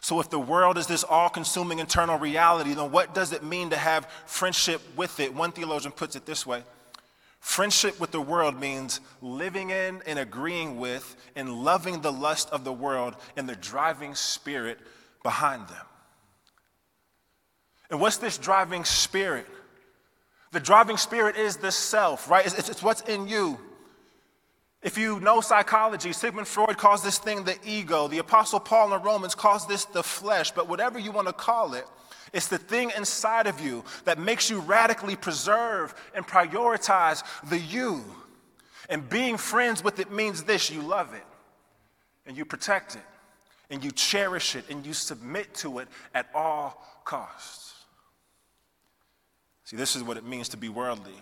So, 0.00 0.18
if 0.18 0.30
the 0.30 0.38
world 0.38 0.78
is 0.78 0.88
this 0.88 1.04
all 1.04 1.28
consuming 1.28 1.78
internal 1.78 2.18
reality, 2.18 2.74
then 2.74 2.90
what 2.90 3.14
does 3.14 3.32
it 3.32 3.44
mean 3.44 3.70
to 3.70 3.76
have 3.76 4.06
friendship 4.26 4.82
with 4.96 5.20
it? 5.20 5.32
One 5.32 5.52
theologian 5.52 5.92
puts 5.92 6.16
it 6.16 6.26
this 6.26 6.44
way 6.44 6.64
Friendship 7.42 7.98
with 7.98 8.12
the 8.12 8.20
world 8.20 8.60
means 8.60 9.00
living 9.20 9.70
in 9.70 10.00
and 10.06 10.18
agreeing 10.18 10.78
with 10.78 11.16
and 11.34 11.52
loving 11.64 12.00
the 12.00 12.12
lust 12.12 12.48
of 12.50 12.62
the 12.62 12.72
world 12.72 13.16
and 13.36 13.48
the 13.48 13.56
driving 13.56 14.14
spirit 14.14 14.78
behind 15.22 15.66
them. 15.68 15.86
And 17.90 18.00
what's 18.00 18.16
this 18.18 18.38
driving 18.38 18.84
spirit? 18.84 19.46
The 20.52 20.60
driving 20.60 20.98
spirit 20.98 21.36
is 21.36 21.56
the 21.56 21.72
self, 21.72 22.30
right? 22.30 22.46
It's, 22.46 22.68
it's, 22.68 22.82
what's 22.82 23.00
in 23.02 23.26
you. 23.26 23.58
If 24.82 24.98
you 24.98 25.18
know 25.20 25.40
psychology, 25.40 26.12
Sigmund 26.12 26.46
Freud 26.46 26.76
calls 26.76 27.02
this 27.02 27.18
thing 27.18 27.44
the 27.44 27.56
ego. 27.64 28.08
The 28.08 28.18
Apostle 28.18 28.60
Paul 28.60 28.92
in 28.94 29.02
Romans 29.02 29.34
calls 29.34 29.66
this 29.66 29.86
the 29.86 30.02
flesh. 30.02 30.50
But 30.50 30.68
whatever 30.68 30.98
you 30.98 31.10
want 31.10 31.28
to 31.28 31.32
call 31.32 31.74
it, 31.74 31.86
it's 32.32 32.48
the 32.48 32.58
thing 32.58 32.90
inside 32.96 33.46
of 33.46 33.60
you 33.60 33.84
that 34.04 34.18
makes 34.18 34.50
you 34.50 34.60
radically 34.60 35.16
preserve 35.16 35.94
and 36.14 36.26
prioritize 36.26 37.22
the 37.48 37.58
you. 37.58 38.04
And 38.88 39.08
being 39.08 39.36
friends 39.36 39.82
with 39.82 40.00
it 40.00 40.10
means 40.10 40.42
this 40.42 40.70
you 40.70 40.82
love 40.82 41.14
it, 41.14 41.24
and 42.26 42.36
you 42.36 42.44
protect 42.44 42.94
it, 42.96 43.02
and 43.70 43.82
you 43.82 43.90
cherish 43.90 44.56
it, 44.56 44.64
and 44.68 44.84
you 44.84 44.92
submit 44.92 45.54
to 45.56 45.78
it 45.78 45.88
at 46.14 46.28
all 46.34 46.82
costs. 47.04 47.71
See, 49.72 49.78
this 49.78 49.96
is 49.96 50.02
what 50.02 50.18
it 50.18 50.24
means 50.26 50.50
to 50.50 50.58
be 50.58 50.68
worldly. 50.68 51.14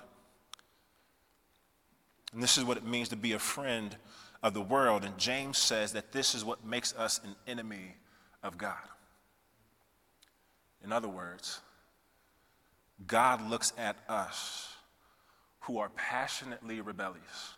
And 2.32 2.42
this 2.42 2.58
is 2.58 2.64
what 2.64 2.76
it 2.76 2.84
means 2.84 3.10
to 3.10 3.16
be 3.16 3.34
a 3.34 3.38
friend 3.38 3.96
of 4.42 4.54
the 4.54 4.60
world. 4.60 5.04
And 5.04 5.16
James 5.16 5.56
says 5.56 5.92
that 5.92 6.10
this 6.10 6.34
is 6.34 6.44
what 6.44 6.66
makes 6.66 6.92
us 6.96 7.20
an 7.22 7.36
enemy 7.46 7.94
of 8.42 8.58
God. 8.58 8.74
In 10.82 10.90
other 10.90 11.06
words, 11.06 11.60
God 13.06 13.48
looks 13.48 13.72
at 13.78 13.98
us 14.08 14.74
who 15.60 15.78
are 15.78 15.90
passionately 15.90 16.80
rebellious, 16.80 17.54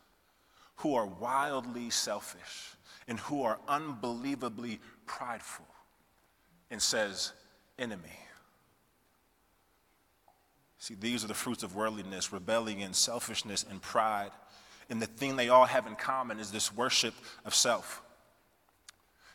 who 0.77 0.95
are 0.95 1.07
wildly 1.07 1.89
selfish, 1.89 2.75
and 3.09 3.19
who 3.19 3.45
are 3.45 3.59
unbelievably 3.67 4.79
prideful, 5.07 5.65
and 6.71 6.83
says, 6.83 7.33
enemy. 7.79 8.11
See, 10.83 10.97
these 10.99 11.23
are 11.23 11.29
the 11.29 11.35
fruits 11.35 11.63
of 11.63 11.77
worldliness, 11.77 12.33
rebellion, 12.33 12.93
selfishness, 12.93 13.65
and 13.71 13.81
pride. 13.81 14.33
And 14.91 15.01
the 15.01 15.07
thing 15.07 15.37
they 15.37 15.49
all 15.49 15.65
have 15.65 15.87
in 15.87 15.95
common 15.95 16.41
is 16.41 16.51
this 16.51 16.75
worship 16.75 17.15
of 17.45 17.55
self. 17.55 18.03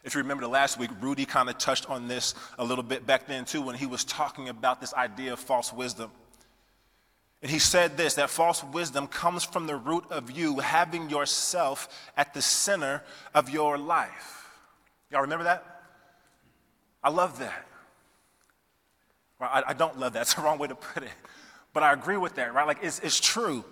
If 0.03 0.13
you 0.13 0.19
remember 0.19 0.41
the 0.41 0.49
last 0.49 0.77
week, 0.77 0.89
Rudy 0.99 1.23
kind 1.23 1.47
of 1.47 1.57
touched 1.57 1.89
on 1.89 2.09
this 2.09 2.35
a 2.59 2.65
little 2.65 2.83
bit 2.83 3.07
back 3.07 3.27
then 3.27 3.45
too 3.45 3.61
when 3.61 3.75
he 3.75 3.85
was 3.85 4.03
talking 4.03 4.49
about 4.49 4.81
this 4.81 4.93
idea 4.93 5.31
of 5.31 5.39
false 5.39 5.71
wisdom. 5.71 6.11
And 7.41 7.49
he 7.49 7.59
said 7.59 7.95
this 7.95 8.15
that 8.15 8.29
false 8.29 8.61
wisdom 8.61 9.07
comes 9.07 9.45
from 9.45 9.67
the 9.67 9.75
root 9.77 10.03
of 10.09 10.29
you 10.29 10.59
having 10.59 11.09
yourself 11.09 12.11
at 12.17 12.33
the 12.33 12.41
center 12.41 13.01
of 13.33 13.49
your 13.49 13.77
life. 13.77 14.49
Y'all 15.11 15.21
remember 15.21 15.45
that? 15.45 15.63
I 17.01 17.09
love 17.09 17.39
that. 17.39 17.66
Well, 19.39 19.49
I, 19.51 19.63
I 19.67 19.73
don't 19.73 19.99
love 19.99 20.13
that. 20.13 20.21
It's 20.23 20.33
the 20.33 20.41
wrong 20.41 20.57
way 20.57 20.67
to 20.67 20.75
put 20.75 21.03
it. 21.03 21.11
But 21.73 21.83
I 21.83 21.93
agree 21.93 22.17
with 22.17 22.35
that, 22.35 22.53
right? 22.53 22.65
Like, 22.65 22.79
it's, 22.81 22.99
it's 22.99 23.19
true. 23.19 23.63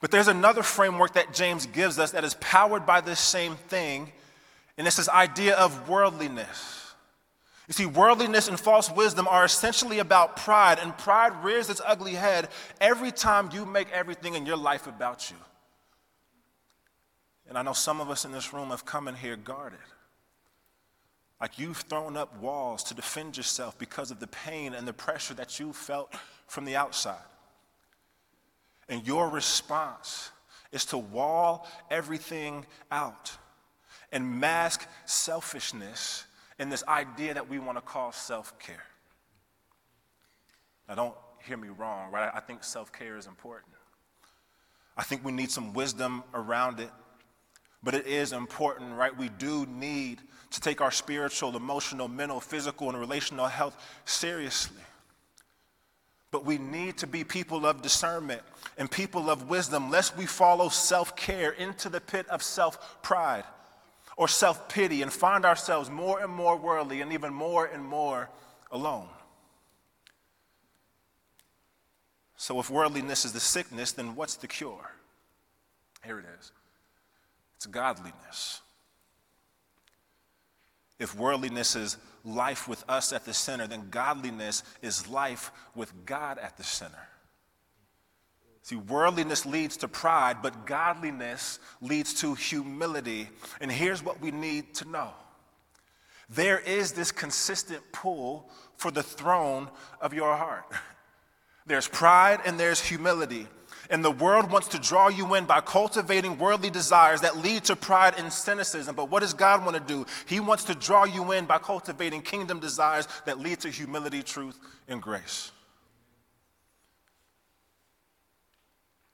But 0.00 0.10
there's 0.10 0.28
another 0.28 0.62
framework 0.62 1.14
that 1.14 1.34
James 1.34 1.66
gives 1.66 1.98
us 1.98 2.12
that 2.12 2.24
is 2.24 2.34
powered 2.40 2.86
by 2.86 3.02
this 3.02 3.20
same 3.20 3.56
thing, 3.56 4.10
and 4.78 4.86
it's 4.86 4.96
this 4.96 5.10
idea 5.10 5.56
of 5.56 5.88
worldliness. 5.88 6.94
You 7.68 7.74
see, 7.74 7.86
worldliness 7.86 8.48
and 8.48 8.58
false 8.58 8.90
wisdom 8.90 9.28
are 9.28 9.44
essentially 9.44 9.98
about 9.98 10.36
pride, 10.36 10.78
and 10.80 10.96
pride 10.96 11.44
rears 11.44 11.68
its 11.70 11.80
ugly 11.84 12.14
head 12.14 12.48
every 12.80 13.12
time 13.12 13.50
you 13.52 13.66
make 13.66 13.90
everything 13.92 14.34
in 14.34 14.46
your 14.46 14.56
life 14.56 14.86
about 14.86 15.30
you. 15.30 15.36
And 17.48 17.58
I 17.58 17.62
know 17.62 17.72
some 17.72 18.00
of 18.00 18.10
us 18.10 18.24
in 18.24 18.32
this 18.32 18.52
room 18.52 18.70
have 18.70 18.86
come 18.86 19.06
in 19.06 19.14
here 19.14 19.36
guarded. 19.36 19.78
Like 21.40 21.58
you've 21.58 21.78
thrown 21.78 22.16
up 22.16 22.38
walls 22.38 22.82
to 22.84 22.94
defend 22.94 23.36
yourself 23.36 23.78
because 23.78 24.10
of 24.10 24.20
the 24.20 24.26
pain 24.26 24.74
and 24.74 24.86
the 24.86 24.92
pressure 24.92 25.34
that 25.34 25.58
you 25.58 25.72
felt 25.72 26.14
from 26.46 26.64
the 26.64 26.76
outside. 26.76 27.16
And 28.88 29.06
your 29.06 29.28
response 29.28 30.30
is 30.72 30.84
to 30.86 30.98
wall 30.98 31.66
everything 31.90 32.66
out 32.90 33.32
and 34.12 34.40
mask 34.40 34.86
selfishness 35.06 36.24
in 36.58 36.68
this 36.68 36.84
idea 36.86 37.34
that 37.34 37.48
we 37.48 37.58
want 37.58 37.78
to 37.78 37.82
call 37.82 38.12
self 38.12 38.58
care. 38.58 38.84
Now, 40.88 40.96
don't 40.96 41.14
hear 41.46 41.56
me 41.56 41.68
wrong, 41.68 42.10
right? 42.10 42.30
I 42.34 42.40
think 42.40 42.64
self 42.64 42.92
care 42.92 43.16
is 43.16 43.26
important. 43.26 43.72
I 44.96 45.02
think 45.02 45.24
we 45.24 45.32
need 45.32 45.50
some 45.50 45.72
wisdom 45.72 46.22
around 46.34 46.80
it, 46.80 46.90
but 47.82 47.94
it 47.94 48.06
is 48.06 48.32
important, 48.32 48.94
right? 48.94 49.16
We 49.16 49.28
do 49.28 49.66
need 49.66 50.20
to 50.50 50.60
take 50.60 50.80
our 50.80 50.90
spiritual, 50.90 51.56
emotional, 51.56 52.08
mental, 52.08 52.40
physical, 52.40 52.88
and 52.88 52.98
relational 52.98 53.46
health 53.46 53.76
seriously. 54.04 54.82
But 56.30 56.44
we 56.44 56.58
need 56.58 56.98
to 56.98 57.06
be 57.06 57.24
people 57.24 57.66
of 57.66 57.82
discernment 57.82 58.42
and 58.76 58.90
people 58.90 59.30
of 59.30 59.48
wisdom, 59.48 59.90
lest 59.90 60.16
we 60.16 60.26
follow 60.26 60.68
self 60.68 61.16
care 61.16 61.50
into 61.50 61.88
the 61.88 62.00
pit 62.00 62.28
of 62.28 62.42
self 62.42 63.02
pride 63.02 63.44
or 64.16 64.28
self 64.28 64.68
pity 64.68 65.02
and 65.02 65.12
find 65.12 65.44
ourselves 65.44 65.90
more 65.90 66.20
and 66.20 66.32
more 66.32 66.56
worldly 66.56 67.00
and 67.00 67.12
even 67.12 67.32
more 67.32 67.66
and 67.66 67.84
more 67.84 68.28
alone. 68.70 69.08
So, 72.36 72.60
if 72.60 72.70
worldliness 72.70 73.24
is 73.24 73.32
the 73.32 73.40
sickness, 73.40 73.92
then 73.92 74.14
what's 74.14 74.36
the 74.36 74.46
cure? 74.46 74.92
Here 76.04 76.18
it 76.18 76.26
is 76.38 76.52
it's 77.60 77.66
godliness. 77.66 78.62
If 80.98 81.14
worldliness 81.14 81.76
is 81.76 81.98
life 82.24 82.66
with 82.66 82.82
us 82.88 83.12
at 83.12 83.26
the 83.26 83.34
center, 83.34 83.66
then 83.66 83.90
godliness 83.90 84.62
is 84.80 85.06
life 85.08 85.52
with 85.74 85.92
God 86.06 86.38
at 86.38 86.56
the 86.56 86.64
center. 86.64 87.06
See, 88.62 88.76
worldliness 88.76 89.44
leads 89.44 89.76
to 89.78 89.88
pride, 89.88 90.38
but 90.42 90.64
godliness 90.64 91.58
leads 91.82 92.14
to 92.22 92.34
humility. 92.34 93.28
And 93.60 93.70
here's 93.70 94.02
what 94.02 94.22
we 94.22 94.30
need 94.30 94.74
to 94.76 94.88
know 94.88 95.10
there 96.30 96.60
is 96.60 96.92
this 96.92 97.12
consistent 97.12 97.82
pull 97.92 98.48
for 98.78 98.90
the 98.90 99.02
throne 99.02 99.68
of 100.00 100.14
your 100.14 100.34
heart. 100.34 100.64
There's 101.66 101.88
pride 101.88 102.40
and 102.46 102.58
there's 102.58 102.80
humility. 102.80 103.46
And 103.90 104.04
the 104.04 104.10
world 104.10 104.52
wants 104.52 104.68
to 104.68 104.78
draw 104.78 105.08
you 105.08 105.34
in 105.34 105.46
by 105.46 105.60
cultivating 105.60 106.38
worldly 106.38 106.70
desires 106.70 107.20
that 107.22 107.38
lead 107.38 107.64
to 107.64 107.74
pride 107.74 108.14
and 108.16 108.32
cynicism. 108.32 108.94
But 108.94 109.10
what 109.10 109.20
does 109.20 109.34
God 109.34 109.64
want 109.64 109.76
to 109.76 109.82
do? 109.82 110.06
He 110.26 110.38
wants 110.38 110.62
to 110.64 110.76
draw 110.76 111.04
you 111.04 111.32
in 111.32 111.44
by 111.44 111.58
cultivating 111.58 112.22
kingdom 112.22 112.60
desires 112.60 113.08
that 113.26 113.40
lead 113.40 113.58
to 113.60 113.68
humility, 113.68 114.22
truth, 114.22 114.58
and 114.86 115.02
grace. 115.02 115.50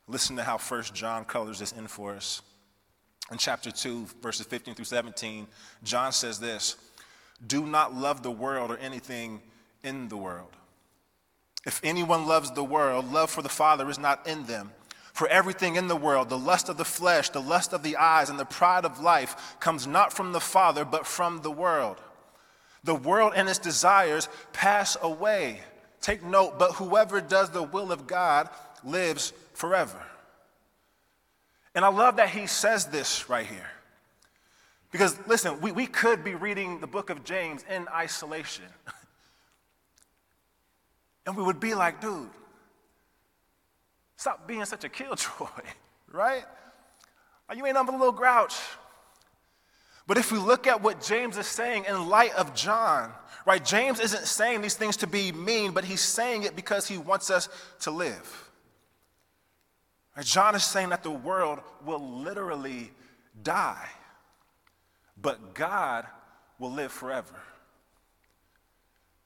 Listen 0.06 0.37
to 0.37 0.42
how 0.42 0.59
First 0.59 0.95
John 0.95 1.25
colors 1.25 1.59
this 1.59 1.73
in 1.73 1.87
for 1.87 2.14
us. 2.14 2.42
In 3.33 3.38
chapter 3.38 3.71
2, 3.71 4.06
verses 4.23 4.47
15 4.47 4.75
through 4.75 4.85
17, 4.85 5.47
John 5.83 6.12
says 6.12 6.38
this 6.38 6.76
Do 7.47 7.66
not 7.66 7.95
love 7.95 8.23
the 8.23 8.30
world 8.30 8.71
or 8.71 8.76
anything 8.76 9.40
in 9.83 10.09
the 10.09 10.18
world. 10.18 10.50
If 11.67 11.81
anyone 11.83 12.27
loves 12.27 12.53
the 12.53 12.65
world, 12.65 13.13
love 13.13 13.29
for 13.29 13.43
the 13.43 13.49
Father 13.49 13.91
is 13.91 13.99
not 13.99 14.27
in 14.27 14.47
them. 14.47 14.71
For 15.13 15.27
everything 15.29 15.75
in 15.75 15.89
the 15.89 15.97
world, 15.97 16.29
the 16.29 16.39
lust 16.39 16.69
of 16.69 16.77
the 16.77 16.85
flesh, 16.85 17.31
the 17.31 17.41
lust 17.41 17.73
of 17.73 17.83
the 17.83 17.97
eyes, 17.97 18.31
and 18.31 18.39
the 18.39 18.45
pride 18.45 18.85
of 18.85 19.01
life 19.01 19.57
comes 19.59 19.87
not 19.87 20.13
from 20.13 20.33
the 20.33 20.41
Father, 20.41 20.85
but 20.85 21.07
from 21.07 21.43
the 21.43 21.51
world. 21.51 22.01
The 22.85 22.95
world 22.95 23.33
and 23.35 23.49
its 23.49 23.59
desires 23.59 24.29
pass 24.53 24.97
away. 25.03 25.61
Take 26.01 26.23
note, 26.23 26.59
but 26.59 26.75
whoever 26.75 27.21
does 27.21 27.51
the 27.51 27.65
will 27.65 27.91
of 27.91 28.07
God 28.07 28.49
lives 28.85 29.33
forever. 29.55 30.01
And 31.75 31.85
I 31.85 31.89
love 31.89 32.17
that 32.17 32.31
he 32.31 32.47
says 32.47 32.87
this 32.87 33.29
right 33.29 33.47
here. 33.47 33.71
Because 34.93 35.19
listen, 35.27 35.61
we, 35.61 35.73
we 35.73 35.87
could 35.87 36.23
be 36.23 36.37
reading 36.37 36.79
the 36.79 36.87
book 36.87 37.11
of 37.11 37.25
James 37.25 37.65
in 37.69 37.89
isolation. 37.89 38.65
and 41.26 41.37
we 41.37 41.42
would 41.42 41.61
be 41.61 41.75
like, 41.75 42.00
dude, 42.00 42.30
stop 44.16 44.47
being 44.47 44.64
such 44.64 44.85
a 44.85 44.88
killjoy, 44.88 45.47
right? 46.12 46.45
You 47.54 47.66
ain't 47.66 47.75
nothing 47.75 47.87
but 47.87 47.95
a 47.97 47.99
little 47.99 48.12
grouch. 48.12 48.54
But 50.06 50.18
if 50.18 50.30
we 50.30 50.38
look 50.38 50.66
at 50.66 50.83
what 50.83 51.02
James 51.02 51.37
is 51.37 51.47
saying 51.47 51.85
in 51.88 52.09
light 52.09 52.35
of 52.35 52.54
John, 52.54 53.12
right, 53.45 53.64
James 53.64 53.99
isn't 53.99 54.26
saying 54.26 54.62
these 54.62 54.75
things 54.75 54.97
to 54.99 55.06
be 55.06 55.33
mean, 55.33 55.73
but 55.73 55.85
he's 55.85 56.00
saying 56.00 56.45
it 56.45 56.54
because 56.54 56.87
he 56.87 56.97
wants 56.97 57.28
us 57.28 57.49
to 57.80 57.90
live. 57.90 58.50
John 60.23 60.54
is 60.54 60.64
saying 60.64 60.90
that 60.90 61.02
the 61.02 61.11
world 61.11 61.59
will 61.85 62.00
literally 62.00 62.90
die, 63.42 63.88
but 65.21 65.54
God 65.54 66.06
will 66.59 66.73
live 66.73 66.90
forever. 66.90 67.35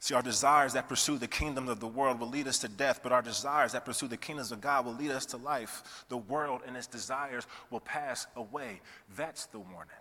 See, 0.02 0.14
our 0.14 0.23
desires 0.23 0.73
that 0.73 0.88
pursue 0.88 1.19
the 1.19 1.28
kingdom 1.28 1.69
of 1.69 1.78
the 1.78 1.87
world 1.87 2.21
will 2.21 2.28
lead 2.28 2.49
us 2.49 2.59
to 2.61 2.69
death, 2.69 3.00
but 3.02 3.12
our 3.12 3.21
desires 3.21 3.73
that 3.73 3.85
pursue 3.85 4.09
the 4.09 4.16
kingdoms 4.16 4.50
of 4.50 4.62
God 4.62 4.87
will 4.87 4.95
lead 4.95 5.11
us 5.11 5.26
to 5.26 5.37
life. 5.37 6.04
The 6.09 6.16
world 6.16 6.62
and 6.66 6.75
its 6.75 6.87
desires 6.87 7.47
will 7.71 7.80
pass 7.80 8.26
away. 8.35 8.80
That's 9.14 9.45
the 9.47 9.59
warning. 9.59 9.92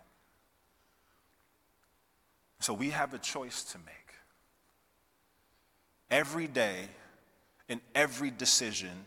So 2.61 2.73
we 2.73 2.91
have 2.91 3.13
a 3.13 3.17
choice 3.17 3.63
to 3.65 3.77
make. 3.79 3.95
Every 6.09 6.47
day, 6.47 6.87
in 7.67 7.81
every 7.93 8.31
decision, 8.31 9.05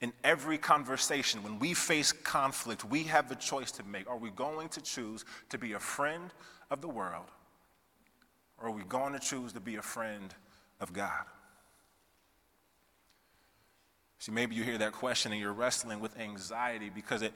in 0.00 0.12
every 0.24 0.58
conversation, 0.58 1.44
when 1.44 1.60
we 1.60 1.72
face 1.72 2.10
conflict, 2.10 2.84
we 2.84 3.04
have 3.04 3.30
a 3.30 3.36
choice 3.36 3.70
to 3.72 3.84
make. 3.84 4.10
Are 4.10 4.18
we 4.18 4.30
going 4.30 4.68
to 4.70 4.80
choose 4.80 5.24
to 5.50 5.58
be 5.58 5.74
a 5.74 5.78
friend 5.78 6.30
of 6.68 6.80
the 6.80 6.88
world, 6.88 7.26
or 8.62 8.68
are 8.68 8.72
we 8.72 8.82
going 8.84 9.12
to 9.12 9.18
choose 9.18 9.52
to 9.54 9.60
be 9.60 9.76
a 9.76 9.82
friend 9.82 10.34
of 10.80 10.92
God? 10.92 11.24
See, 14.18 14.30
maybe 14.30 14.54
you 14.54 14.62
hear 14.62 14.78
that 14.78 14.92
question 14.92 15.32
and 15.32 15.40
you're 15.40 15.52
wrestling 15.52 15.98
with 15.98 16.16
anxiety 16.18 16.88
because 16.94 17.22
it 17.22 17.32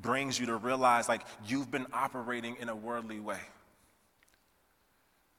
brings 0.00 0.38
you 0.38 0.46
to 0.46 0.56
realize 0.56 1.08
like 1.08 1.22
you've 1.44 1.68
been 1.70 1.86
operating 1.92 2.56
in 2.60 2.68
a 2.68 2.76
worldly 2.76 3.18
way. 3.18 3.40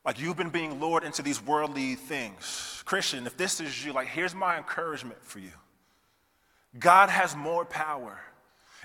Like 0.06 0.20
you've 0.20 0.36
been 0.36 0.50
being 0.50 0.82
lured 0.82 1.06
into 1.06 1.22
these 1.22 1.42
worldly 1.42 1.96
things. 1.96 2.84
Christian, 2.86 3.26
if 3.26 3.38
this 3.38 3.62
is 3.62 3.86
you, 3.86 3.94
like 3.94 4.08
here's 4.08 4.36
my 4.36 4.58
encouragement 4.58 5.24
for 5.24 5.40
you 5.40 5.52
God 6.78 7.10
has 7.10 7.36
more 7.36 7.64
power. 7.64 8.20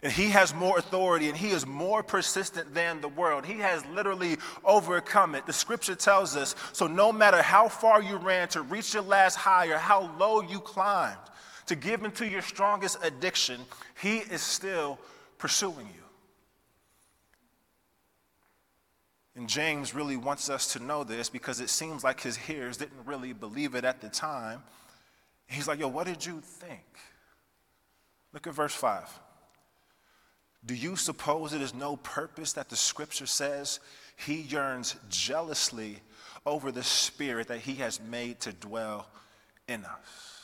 And 0.05 0.13
he 0.13 0.29
has 0.29 0.55
more 0.55 0.79
authority 0.79 1.31
and 1.31 1.37
he 1.37 1.49
is 1.49 1.67
more 1.67 2.03
persistent 2.03 2.75
than 2.75 3.01
the 3.01 3.09
world. 3.09 3.47
He 3.47 3.55
has 3.61 3.85
literally 3.87 4.37
overcome 4.63 5.35
it. 5.35 5.47
The 5.47 5.53
scripture 5.55 5.95
tells 5.95 6.37
us 6.37 6.55
so 6.75 6.87
no 6.87 7.11
matter 7.11 7.41
how 7.41 7.69
far 7.69 8.03
you 8.03 8.19
ran 8.19 8.49
to 8.49 8.61
reach 8.61 8.93
your 8.93 9.03
last 9.03 9.37
high 9.37 9.69
or 9.69 9.79
how 9.79 10.15
low 10.19 10.43
you 10.43 10.61
climbed 10.61 11.17
to 11.67 11.75
give 11.75 12.05
into 12.05 12.29
your 12.29 12.43
strongest 12.43 12.99
addiction, 13.03 13.63
he 14.03 14.19
is 14.19 14.43
still 14.43 14.99
pursuing 15.39 15.87
you. 15.87 16.03
And 19.37 19.49
James 19.49 19.95
really 19.95 20.19
wants 20.19 20.51
us 20.51 20.75
to 20.75 20.81
know 20.81 21.03
this 21.03 21.31
because 21.31 21.61
it 21.61 21.71
seems 21.71 22.05
like 22.05 22.21
his 22.21 22.37
hearers 22.37 22.77
didn't 22.77 23.07
really 23.07 23.33
believe 23.33 23.75
it 23.75 23.87
at 23.87 24.03
the 24.03 24.11
time. 24.11 24.65
He's 25.47 25.67
like, 25.67 25.79
Yo, 25.79 25.89
what 25.89 26.07
did 26.07 26.27
you 26.27 26.43
think? 26.43 26.85
Look 28.35 28.47
at 28.47 28.53
verse 28.53 28.75
5. 28.75 29.09
Do 30.67 30.75
you 30.75 30.97
suppose 30.97 31.53
it 31.53 31.61
is 31.61 31.75
no 31.75 31.97
purpose 31.97 32.55
that 32.55 32.71
the 32.71 32.77
scripture 32.77 33.27
says 33.27 33.81
he 34.17 34.41
yearns 34.43 34.97
jealously 35.11 35.99
over 36.47 36.73
the 36.73 36.83
spirit 36.83 37.49
that 37.49 37.61
he 37.61 37.75
has 37.77 38.01
made 38.01 38.41
to 38.41 38.53
dwell 38.53 39.07
in 39.69 39.85
us? 39.85 40.35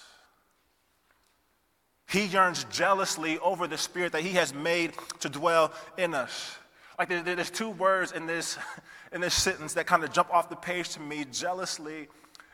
He 2.09 2.25
yearns 2.25 2.65
jealously 2.65 3.39
over 3.39 3.67
the 3.67 3.79
spirit 3.79 4.12
that 4.12 4.23
he 4.23 4.31
has 4.31 4.53
made 4.53 4.93
to 5.21 5.29
dwell 5.29 5.73
in 5.97 6.12
us. 6.12 6.57
Like 6.99 7.09
there's 7.09 7.50
two 7.50 7.71
words 7.71 8.12
in 8.12 8.27
this, 8.27 8.59
in 9.12 9.21
this 9.21 9.33
sentence 9.33 9.75
that 9.75 9.87
kind 9.87 10.05
of 10.05 10.12
jump 10.12 10.35
off 10.35 10.50
the 10.50 10.57
page 10.57 10.91
to 10.91 11.00
me 11.00 11.25
jealously 11.33 12.09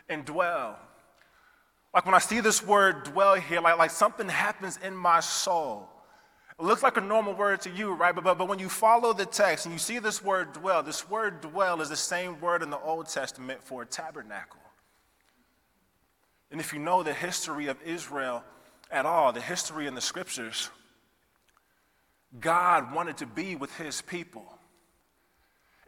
and 0.08 0.24
dwell. 0.24 0.78
Like 1.92 2.04
when 2.04 2.14
I 2.14 2.18
see 2.18 2.40
this 2.40 2.64
word 2.64 3.04
dwell 3.04 3.34
here, 3.34 3.60
like, 3.60 3.78
like 3.78 3.90
something 3.90 4.28
happens 4.28 4.78
in 4.84 4.94
my 4.94 5.20
soul. 5.20 5.88
It 6.58 6.64
looks 6.64 6.82
like 6.82 6.96
a 6.96 7.02
normal 7.02 7.34
word 7.34 7.60
to 7.62 7.70
you, 7.70 7.92
right? 7.92 8.14
But, 8.14 8.24
but, 8.24 8.38
but 8.38 8.48
when 8.48 8.58
you 8.58 8.70
follow 8.70 9.12
the 9.12 9.26
text 9.26 9.66
and 9.66 9.72
you 9.74 9.78
see 9.78 9.98
this 9.98 10.24
word 10.24 10.54
dwell, 10.54 10.82
this 10.82 11.08
word 11.08 11.42
dwell 11.42 11.82
is 11.82 11.90
the 11.90 11.96
same 11.96 12.40
word 12.40 12.62
in 12.62 12.70
the 12.70 12.78
Old 12.78 13.08
Testament 13.08 13.62
for 13.62 13.84
tabernacle. 13.84 14.60
And 16.50 16.60
if 16.60 16.72
you 16.72 16.78
know 16.78 17.02
the 17.02 17.12
history 17.12 17.66
of 17.66 17.76
Israel 17.82 18.42
at 18.90 19.04
all, 19.04 19.32
the 19.32 19.40
history 19.40 19.86
in 19.86 19.94
the 19.94 20.00
scriptures, 20.00 20.70
God 22.40 22.94
wanted 22.94 23.18
to 23.18 23.26
be 23.26 23.56
with 23.56 23.76
his 23.76 24.00
people. 24.00 24.55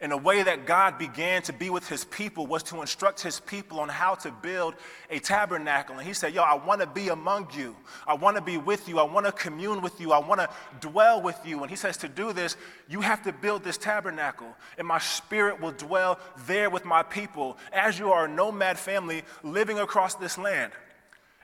And 0.01 0.13
the 0.13 0.17
way 0.17 0.43
that 0.43 0.65
God 0.65 0.97
began 0.97 1.41
to 1.41 1.51
be 1.51 1.69
with 1.69 1.89
his 1.89 2.05
people 2.05 2.47
was 2.47 2.63
to 2.63 2.79
instruct 2.79 3.21
his 3.21 3.41
people 3.41 3.81
on 3.81 3.89
how 3.89 4.15
to 4.15 4.31
build 4.31 4.75
a 5.09 5.19
tabernacle. 5.19 5.97
And 5.97 6.07
he 6.07 6.13
said, 6.13 6.33
Yo, 6.33 6.41
I 6.41 6.53
want 6.53 6.79
to 6.79 6.87
be 6.87 7.09
among 7.09 7.49
you. 7.53 7.75
I 8.07 8.13
want 8.13 8.37
to 8.37 8.41
be 8.41 8.55
with 8.57 8.87
you. 8.87 8.97
I 8.97 9.03
want 9.03 9.25
to 9.25 9.33
commune 9.33 9.81
with 9.81 9.99
you. 9.99 10.13
I 10.13 10.19
want 10.19 10.39
to 10.39 10.49
dwell 10.79 11.21
with 11.21 11.37
you. 11.43 11.61
And 11.63 11.69
he 11.69 11.75
says, 11.75 11.97
To 11.97 12.07
do 12.07 12.31
this, 12.31 12.55
you 12.87 13.01
have 13.01 13.21
to 13.23 13.33
build 13.33 13.65
this 13.65 13.77
tabernacle. 13.77 14.55
And 14.77 14.87
my 14.87 14.99
spirit 14.99 15.59
will 15.59 15.73
dwell 15.73 16.17
there 16.47 16.69
with 16.69 16.85
my 16.85 17.03
people 17.03 17.57
as 17.73 17.99
you 17.99 18.13
are 18.13 18.23
a 18.23 18.29
nomad 18.29 18.79
family 18.79 19.23
living 19.43 19.79
across 19.79 20.15
this 20.15 20.37
land. 20.37 20.71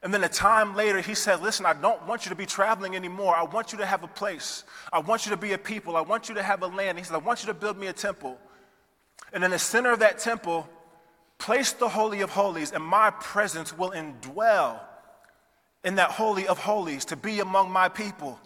And 0.02 0.14
then 0.14 0.24
a 0.24 0.30
time 0.30 0.76
later, 0.76 1.02
he 1.02 1.16
said, 1.16 1.42
Listen, 1.42 1.66
I 1.66 1.74
don't 1.74 2.08
want 2.08 2.26
you 2.26 2.30
to 2.30 2.36
be 2.36 2.46
traveling 2.46 2.96
anymore. 2.96 3.36
I 3.36 3.44
want 3.44 3.74
you 3.74 3.80
to 3.80 3.86
have 3.86 4.04
a 4.04 4.08
place. 4.08 4.64
I 4.94 5.00
want 5.00 5.26
you 5.26 5.32
to 5.32 5.38
be 5.38 5.52
a 5.52 5.58
people. 5.58 5.98
I 5.98 6.02
want 6.02 6.30
you 6.30 6.36
to 6.36 6.44
have 6.44 6.62
a 6.62 6.68
land. 6.68 6.98
He 6.98 7.04
said, 7.04 7.16
I 7.16 7.18
want 7.18 7.42
you 7.42 7.48
to 7.48 7.54
build 7.54 7.78
me 7.78 7.88
a 7.88 7.94
temple. 7.94 8.38
And 9.34 9.44
in 9.44 9.52
the 9.52 9.60
center 9.60 9.92
of 9.92 10.00
that 10.00 10.20
temple, 10.20 10.70
place 11.38 11.74
the 11.74 11.90
Holy 11.90 12.22
of 12.22 12.30
Holies, 12.30 12.72
and 12.72 12.84
my 12.84 13.12
presence 13.12 13.78
will 13.78 13.92
indwell 13.92 14.80
in 15.84 15.96
that 15.96 16.12
Holy 16.12 16.48
of 16.48 16.58
Holies 16.58 17.06
to 17.06 17.16
be 17.16 17.40
among 17.40 17.72
my 17.72 17.90
people. 17.90 18.40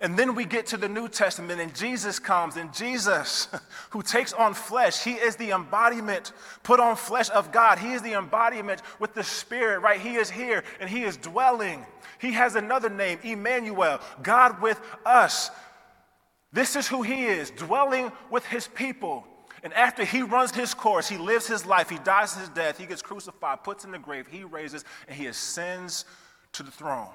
And 0.00 0.16
then 0.16 0.34
we 0.34 0.44
get 0.44 0.66
to 0.66 0.76
the 0.76 0.88
New 0.88 1.08
Testament, 1.08 1.60
and 1.60 1.74
Jesus 1.74 2.18
comes, 2.18 2.56
and 2.56 2.72
Jesus, 2.72 3.48
who 3.90 4.02
takes 4.02 4.32
on 4.32 4.54
flesh, 4.54 5.02
he 5.02 5.12
is 5.12 5.36
the 5.36 5.50
embodiment, 5.50 6.32
put 6.62 6.78
on 6.78 6.94
flesh 6.94 7.30
of 7.30 7.50
God. 7.50 7.78
He 7.78 7.92
is 7.92 8.02
the 8.02 8.12
embodiment 8.12 8.82
with 9.00 9.14
the 9.14 9.24
Spirit, 9.24 9.80
right? 9.80 10.00
He 10.00 10.14
is 10.14 10.30
here, 10.30 10.62
and 10.78 10.88
he 10.88 11.02
is 11.02 11.16
dwelling. 11.16 11.84
He 12.20 12.32
has 12.32 12.54
another 12.54 12.88
name, 12.88 13.18
Emmanuel, 13.24 14.00
God 14.22 14.60
with 14.62 14.80
us. 15.04 15.50
This 16.52 16.76
is 16.76 16.86
who 16.86 17.02
he 17.02 17.26
is, 17.26 17.50
dwelling 17.50 18.12
with 18.30 18.44
his 18.46 18.68
people. 18.68 19.26
And 19.62 19.72
after 19.74 20.04
he 20.04 20.22
runs 20.22 20.54
his 20.54 20.74
course, 20.74 21.08
he 21.08 21.18
lives 21.18 21.46
his 21.46 21.66
life, 21.66 21.90
he 21.90 21.98
dies 21.98 22.34
his 22.34 22.48
death, 22.50 22.78
he 22.78 22.86
gets 22.86 23.02
crucified, 23.02 23.64
puts 23.64 23.84
in 23.84 23.90
the 23.90 23.98
grave, 23.98 24.26
he 24.28 24.44
raises, 24.44 24.84
and 25.06 25.16
he 25.16 25.26
ascends 25.26 26.04
to 26.52 26.62
the 26.62 26.70
throne. 26.70 27.08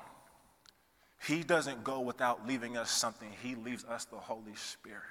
He 1.27 1.43
doesn't 1.43 1.83
go 1.83 2.01
without 2.01 2.45
leaving 2.47 2.75
us 2.75 2.91
something, 2.91 3.29
He 3.41 3.55
leaves 3.55 3.85
us 3.85 4.05
the 4.05 4.17
Holy 4.17 4.55
Spirit. 4.55 5.01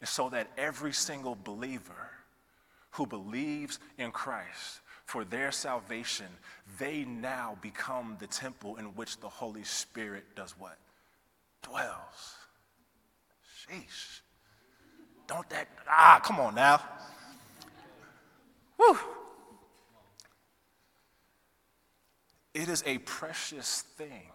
And 0.00 0.08
so 0.08 0.28
that 0.30 0.48
every 0.56 0.92
single 0.92 1.36
believer 1.42 2.10
who 2.92 3.06
believes 3.06 3.78
in 3.98 4.12
Christ 4.12 4.80
for 5.04 5.24
their 5.24 5.50
salvation, 5.50 6.26
they 6.78 7.04
now 7.04 7.58
become 7.60 8.16
the 8.20 8.26
temple 8.26 8.76
in 8.76 8.86
which 8.94 9.18
the 9.18 9.28
Holy 9.28 9.64
Spirit 9.64 10.24
does 10.36 10.54
what? 10.58 10.78
Dwells. 11.62 12.36
Sheesh. 13.68 14.20
Don't 15.30 15.48
that, 15.50 15.68
ah, 15.88 16.20
come 16.24 16.40
on 16.40 16.56
now. 16.56 16.82
Whew. 18.76 18.98
It 22.52 22.68
is 22.68 22.82
a 22.84 22.98
precious 22.98 23.82
thing 23.96 24.26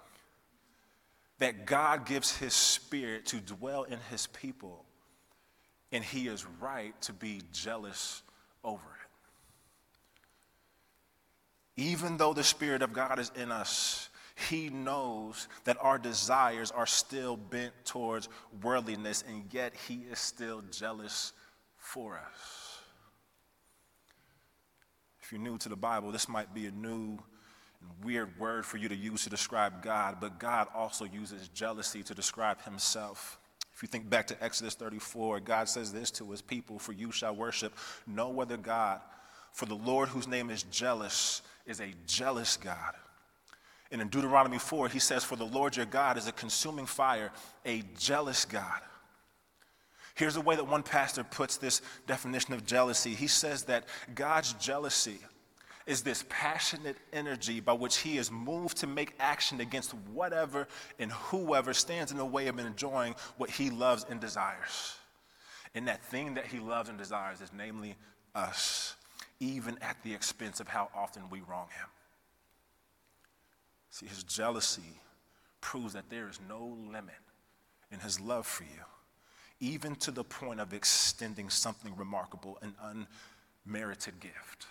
that 1.40 1.66
God 1.66 2.06
gives 2.06 2.38
his 2.38 2.54
spirit 2.54 3.26
to 3.26 3.42
dwell 3.42 3.84
in 3.84 4.00
his 4.10 4.28
people, 4.28 4.86
and 5.92 6.02
he 6.02 6.30
is 6.30 6.46
right 6.62 7.00
to 7.02 7.12
be 7.12 7.42
jealous 7.52 8.24
over 8.64 8.80
it. 11.76 11.82
Even 11.82 12.16
though 12.16 12.34
the 12.34 12.42
spirit 12.42 12.82
of 12.82 12.94
God 12.94 13.20
is 13.20 13.34
in 13.36 13.52
us, 13.52 14.10
he 14.36 14.70
knows 14.70 15.48
that 15.64 15.78
our 15.80 15.98
desires 15.98 16.70
are 16.70 16.86
still 16.86 17.38
bent 17.38 17.74
towards 17.86 18.28
worldliness, 18.62 19.24
and 19.28 19.46
yet 19.52 19.74
he 19.88 20.06
is 20.12 20.20
still 20.20 20.62
jealous 20.72 21.32
for 21.78 22.18
us. 22.18 22.80
If 25.22 25.32
you're 25.32 25.42
new 25.42 25.58
to 25.60 25.70
the 25.70 25.76
Bible, 25.76 26.12
this 26.12 26.28
might 26.28 26.54
be 26.54 26.68
a 26.68 26.72
new 26.72 27.18
weird 28.04 28.38
word 28.38 28.66
for 28.66 28.78
you 28.78 28.90
to 28.90 28.96
use 28.96 29.24
to 29.24 29.30
describe 29.30 29.82
God, 29.82 30.18
but 30.20 30.40
God 30.40 30.68
also 30.76 31.06
uses 31.06 31.48
jealousy 31.50 32.04
to 32.04 32.14
describe 32.14 32.62
himself. 32.64 33.40
If 33.74 33.82
you 33.82 33.88
think 33.88 34.10
back 34.10 34.28
to 34.28 34.44
Exodus 34.44 34.76
34, 34.76 35.40
God 35.40 35.70
says 35.70 35.92
this 35.92 36.12
to 36.12 36.30
his 36.32 36.42
people 36.42 36.78
For 36.78 36.94
you 36.94 37.12
shall 37.12 37.36
worship 37.36 37.74
no 38.06 38.42
other 38.42 38.58
God, 38.58 39.02
for 39.54 39.66
the 39.66 39.76
Lord 39.76 40.10
whose 40.10 40.28
name 40.28 40.50
is 40.50 40.64
jealous 40.64 41.42
is 41.66 41.80
a 41.80 41.94
jealous 42.06 42.58
God. 42.58 42.94
And 43.92 44.02
in 44.02 44.10
Deuteronomy 44.10 44.58
4, 44.58 44.90
he 44.90 45.00
says, 45.00 45.24
For 45.24 45.36
the 45.36 45.46
Lord 45.46 45.78
your 45.78 45.86
God 45.86 46.18
is 46.18 46.28
a 46.28 46.32
consuming 46.32 46.86
fire, 46.86 47.32
a 47.66 47.84
jealous 47.98 48.46
God. 48.46 48.82
Here's 50.16 50.34
the 50.34 50.42
way 50.42 50.56
that 50.56 50.68
one 50.68 50.82
pastor 50.82 51.24
puts 51.24 51.58
this 51.58 51.82
definition 52.08 52.54
of 52.54 52.66
jealousy. 52.66 53.14
He 53.14 53.28
says 53.28 53.64
that 53.64 53.84
God's 54.16 54.54
jealousy 54.54 55.20
is 55.86 56.02
this 56.02 56.26
passionate 56.30 56.98
energy 57.14 57.60
by 57.60 57.74
which 57.74 57.98
he 57.98 58.18
is 58.18 58.32
moved 58.32 58.78
to 58.78 58.88
make 58.88 59.14
action 59.20 59.60
against 59.60 59.94
whatever 60.14 60.68
and 60.98 61.12
whoever 61.12 61.74
stands 61.74 62.12
in 62.12 62.18
the 62.18 62.26
way 62.26 62.48
of 62.48 62.58
enjoying 62.58 63.14
what 63.38 63.50
he 63.50 63.70
loves 63.70 64.06
and 64.10 64.20
desires. 64.20 64.98
And 65.76 65.88
that 65.88 66.04
thing 66.06 66.36
that 66.36 66.48
he 66.48 66.60
loves 66.60 66.90
and 66.90 66.98
desires 66.98 67.42
is 67.42 67.52
namely 67.56 67.96
us, 68.34 68.96
even 69.40 69.78
at 69.82 69.98
the 70.04 70.14
expense 70.14 70.60
of 70.60 70.68
how 70.68 70.90
often 70.96 71.30
we 71.30 71.42
wrong 71.42 71.68
him. 71.78 71.88
See, 73.96 74.08
his 74.08 74.26
jealousy 74.26 75.00
proves 75.62 75.94
that 75.94 76.10
there 76.10 76.28
is 76.28 76.42
no 76.50 76.78
limit 76.92 77.16
in 77.90 78.02
his 78.02 78.20
love 78.20 78.46
for 78.46 78.64
you, 78.64 78.84
even 79.62 79.96
to 79.96 80.12
the 80.12 80.26
point 80.26 80.60
of 80.60 80.74
extending 80.74 81.50
something 81.50 81.96
remarkable, 81.96 82.58
an 82.62 82.76
unmerited 83.66 84.20
gift. 84.20 84.68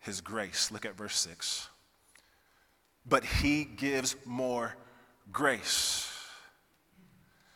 His 0.00 0.20
grace. 0.20 0.72
Look 0.72 0.84
at 0.84 0.96
verse 0.96 1.16
6. 1.16 1.68
But 3.06 3.24
he 3.24 3.62
gives 3.62 4.16
more 4.24 4.74
grace. 5.30 6.12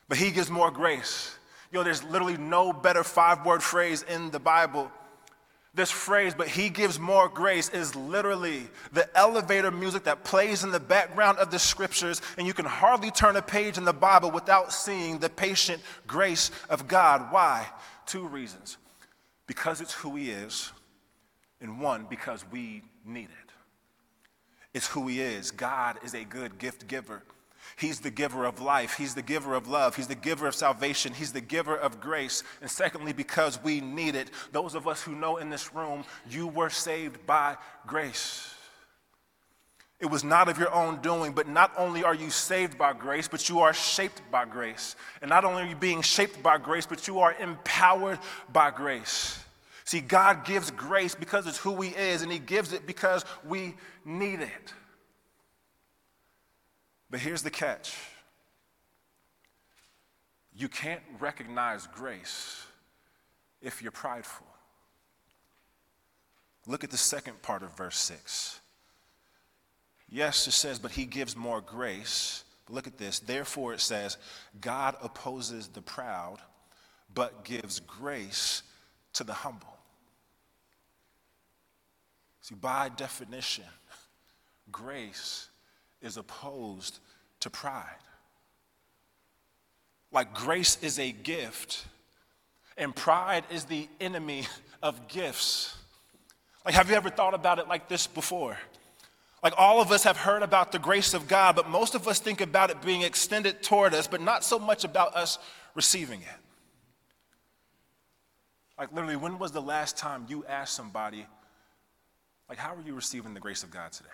But 0.09 0.19
he 0.19 0.31
gives 0.31 0.49
more 0.49 0.71
grace. 0.71 1.37
You 1.73 1.81
know, 1.81 1.83
there's 1.83 2.05
literally 2.05 2.37
no 2.37 2.73
better 2.73 3.03
five 3.03 3.45
word 3.45 3.65
phrase 3.65 4.05
in 4.05 4.31
the 4.31 4.39
Bible 4.39 4.93
this 5.77 5.91
phrase, 5.91 6.35
but 6.35 6.49
he 6.49 6.71
gives 6.71 6.99
more 6.99 7.29
grace, 7.29 7.69
is 7.69 7.95
literally 7.95 8.67
the 8.93 9.09
elevator 9.17 9.71
music 9.71 10.05
that 10.05 10.25
plays 10.25 10.65
in 10.65 10.71
the 10.71 10.81
background 10.81 11.39
of 11.39 11.51
the 11.51 11.59
scriptures, 11.59 12.23
and 12.39 12.47
you 12.47 12.55
can 12.55 12.65
hardly 12.65 13.11
turn 13.11 13.37
a 13.37 13.43
page 13.43 13.77
in 13.77 13.85
the 13.85 13.93
Bible 13.93 14.31
without 14.31 14.73
seeing 14.73 15.19
the 15.19 15.29
patient 15.29 15.83
grace 16.07 16.51
of 16.71 16.89
God. 16.89 17.31
Why? 17.31 17.67
Two 18.07 18.27
reasons. 18.27 18.79
Because 19.47 19.81
it's 19.83 19.93
who 19.93 20.17
he 20.17 20.31
is, 20.31 20.73
and 21.61 21.81
one, 21.81 22.07
because 22.09 22.45
we 22.51 22.83
need 23.05 23.29
it. 23.29 23.53
It's 24.73 24.89
who 24.89 25.07
he 25.09 25.21
is. 25.21 25.51
God 25.51 25.99
is 26.03 26.15
a 26.15 26.25
good 26.25 26.59
gift 26.59 26.89
giver. 26.89 27.23
He's 27.77 28.01
the 28.01 28.11
giver 28.11 28.45
of 28.45 28.61
life. 28.61 28.97
He's 28.97 29.15
the 29.15 29.23
giver 29.23 29.55
of 29.55 29.69
love. 29.69 29.97
He's 29.97 30.07
the 30.07 30.15
giver 30.15 30.47
of 30.47 30.55
salvation. 30.55 31.13
He's 31.13 31.33
the 31.33 31.41
giver 31.41 31.77
of 31.77 32.01
grace. 32.01 32.43
And 32.61 32.71
secondly, 32.71 33.13
because 33.13 33.63
we 33.63 33.81
need 33.81 34.15
it, 34.15 34.31
those 34.53 34.75
of 34.75 34.87
us 34.87 35.03
who 35.03 35.15
know 35.15 35.39
in 35.39 35.51
this 35.51 35.75
room, 35.75 36.05
you 36.31 36.47
were 36.47 36.71
saved 36.71 37.27
by 37.27 37.57
grace. 37.87 38.55
It 39.99 40.07
was 40.07 40.23
not 40.23 40.49
of 40.49 40.59
your 40.59 40.73
own 40.75 41.01
doing, 41.01 41.33
but 41.33 41.49
not 41.49 41.73
only 41.79 42.05
are 42.05 42.15
you 42.15 42.29
saved 42.29 42.77
by 42.77 42.93
grace, 42.93 43.29
but 43.29 43.49
you 43.49 43.61
are 43.61 43.73
shaped 43.73 44.21
by 44.31 44.45
grace. 44.45 44.95
And 45.23 45.31
not 45.31 45.45
only 45.45 45.63
are 45.63 45.67
you 45.67 45.77
being 45.77 46.03
shaped 46.03 46.43
by 46.43 46.59
grace, 46.59 46.87
but 46.87 47.09
you 47.09 47.21
are 47.21 47.35
empowered 47.41 48.19
by 48.53 48.71
grace. 48.71 49.43
See, 49.85 50.01
God 50.01 50.45
gives 50.45 50.71
grace 50.71 51.15
because 51.15 51.47
it's 51.47 51.57
who 51.57 51.81
He 51.81 51.91
is, 51.91 52.21
and 52.21 52.31
He 52.31 52.39
gives 52.39 52.73
it 52.73 52.87
because 52.87 53.25
we 53.47 53.75
need 54.05 54.41
it. 54.41 54.75
But 57.17 57.23
here's 57.23 57.41
the 57.41 57.51
catch 57.51 57.97
you 60.55 60.69
can't 60.69 61.01
recognize 61.19 61.87
grace 61.87 62.67
if 63.63 63.81
you're 63.81 63.91
prideful. 63.91 64.47
Look 66.67 66.85
at 66.85 66.91
the 66.91 66.99
second 66.99 67.41
part 67.41 67.63
of 67.63 67.75
verse 67.75 67.97
6. 67.97 68.61
Yes, 70.11 70.47
it 70.47 70.53
says, 70.53 70.79
but 70.79 70.91
he 70.91 71.07
gives 71.07 71.35
more 71.35 71.63
grace. 71.63 72.45
Look 72.69 72.87
at 72.87 72.99
this. 72.99 73.19
Therefore, 73.19 73.73
it 73.73 73.81
says, 73.81 74.19
God 74.61 74.95
opposes 75.03 75.69
the 75.69 75.81
proud, 75.81 76.37
but 77.15 77.47
gives 77.47 77.81
grace 77.81 78.63
to 79.15 79.25
the 79.25 79.33
humble. 79.33 79.79
See, 82.43 82.57
by 82.57 82.91
definition, 82.91 83.65
grace 84.71 85.49
is 86.03 86.19
opposed 86.19 87.01
to 87.47 87.51
pride. 87.51 87.85
Like 90.11 90.35
grace 90.35 90.79
is 90.83 90.99
a 90.99 91.13
gift, 91.13 91.87
and 92.77 92.95
pride 92.95 93.45
is 93.51 93.65
the 93.65 93.89
enemy 94.01 94.47
of 94.83 95.07
gifts. 95.07 95.77
Like, 96.65 96.75
have 96.75 96.91
you 96.91 96.97
ever 96.97 97.09
thought 97.09 97.35
about 97.35 97.61
it 97.61 97.69
like 97.69 97.89
this 97.89 98.09
before? 98.09 98.59
Like, 99.43 99.55
all 99.57 99.81
of 99.81 99.93
us 99.93 100.03
have 100.03 100.17
heard 100.17 100.43
about 100.43 100.73
the 100.73 100.81
grace 100.81 101.15
of 101.15 101.29
God, 101.29 101.55
but 101.55 101.69
most 101.69 101.95
of 101.95 102.09
us 102.09 102.19
think 102.19 102.41
about 102.41 102.71
it 102.71 102.83
being 102.83 103.03
extended 103.03 103.63
toward 103.63 103.95
us, 103.95 104.09
but 104.09 104.21
not 104.21 104.43
so 104.43 104.59
much 104.59 104.83
about 104.83 105.15
us 105.15 105.39
receiving 105.77 106.21
it. 106.23 106.41
Like, 108.77 108.93
literally, 108.93 109.15
when 109.15 109.39
was 109.39 109.53
the 109.53 109.63
last 109.63 109.97
time 109.97 110.27
you 110.29 110.45
asked 110.47 110.75
somebody, 110.75 111.27
like, 112.49 112.59
how 112.59 112.75
are 112.75 112.83
you 112.85 112.95
receiving 112.95 113.35
the 113.35 113.41
grace 113.41 113.63
of 113.63 113.71
God 113.71 113.93
today? 113.93 114.09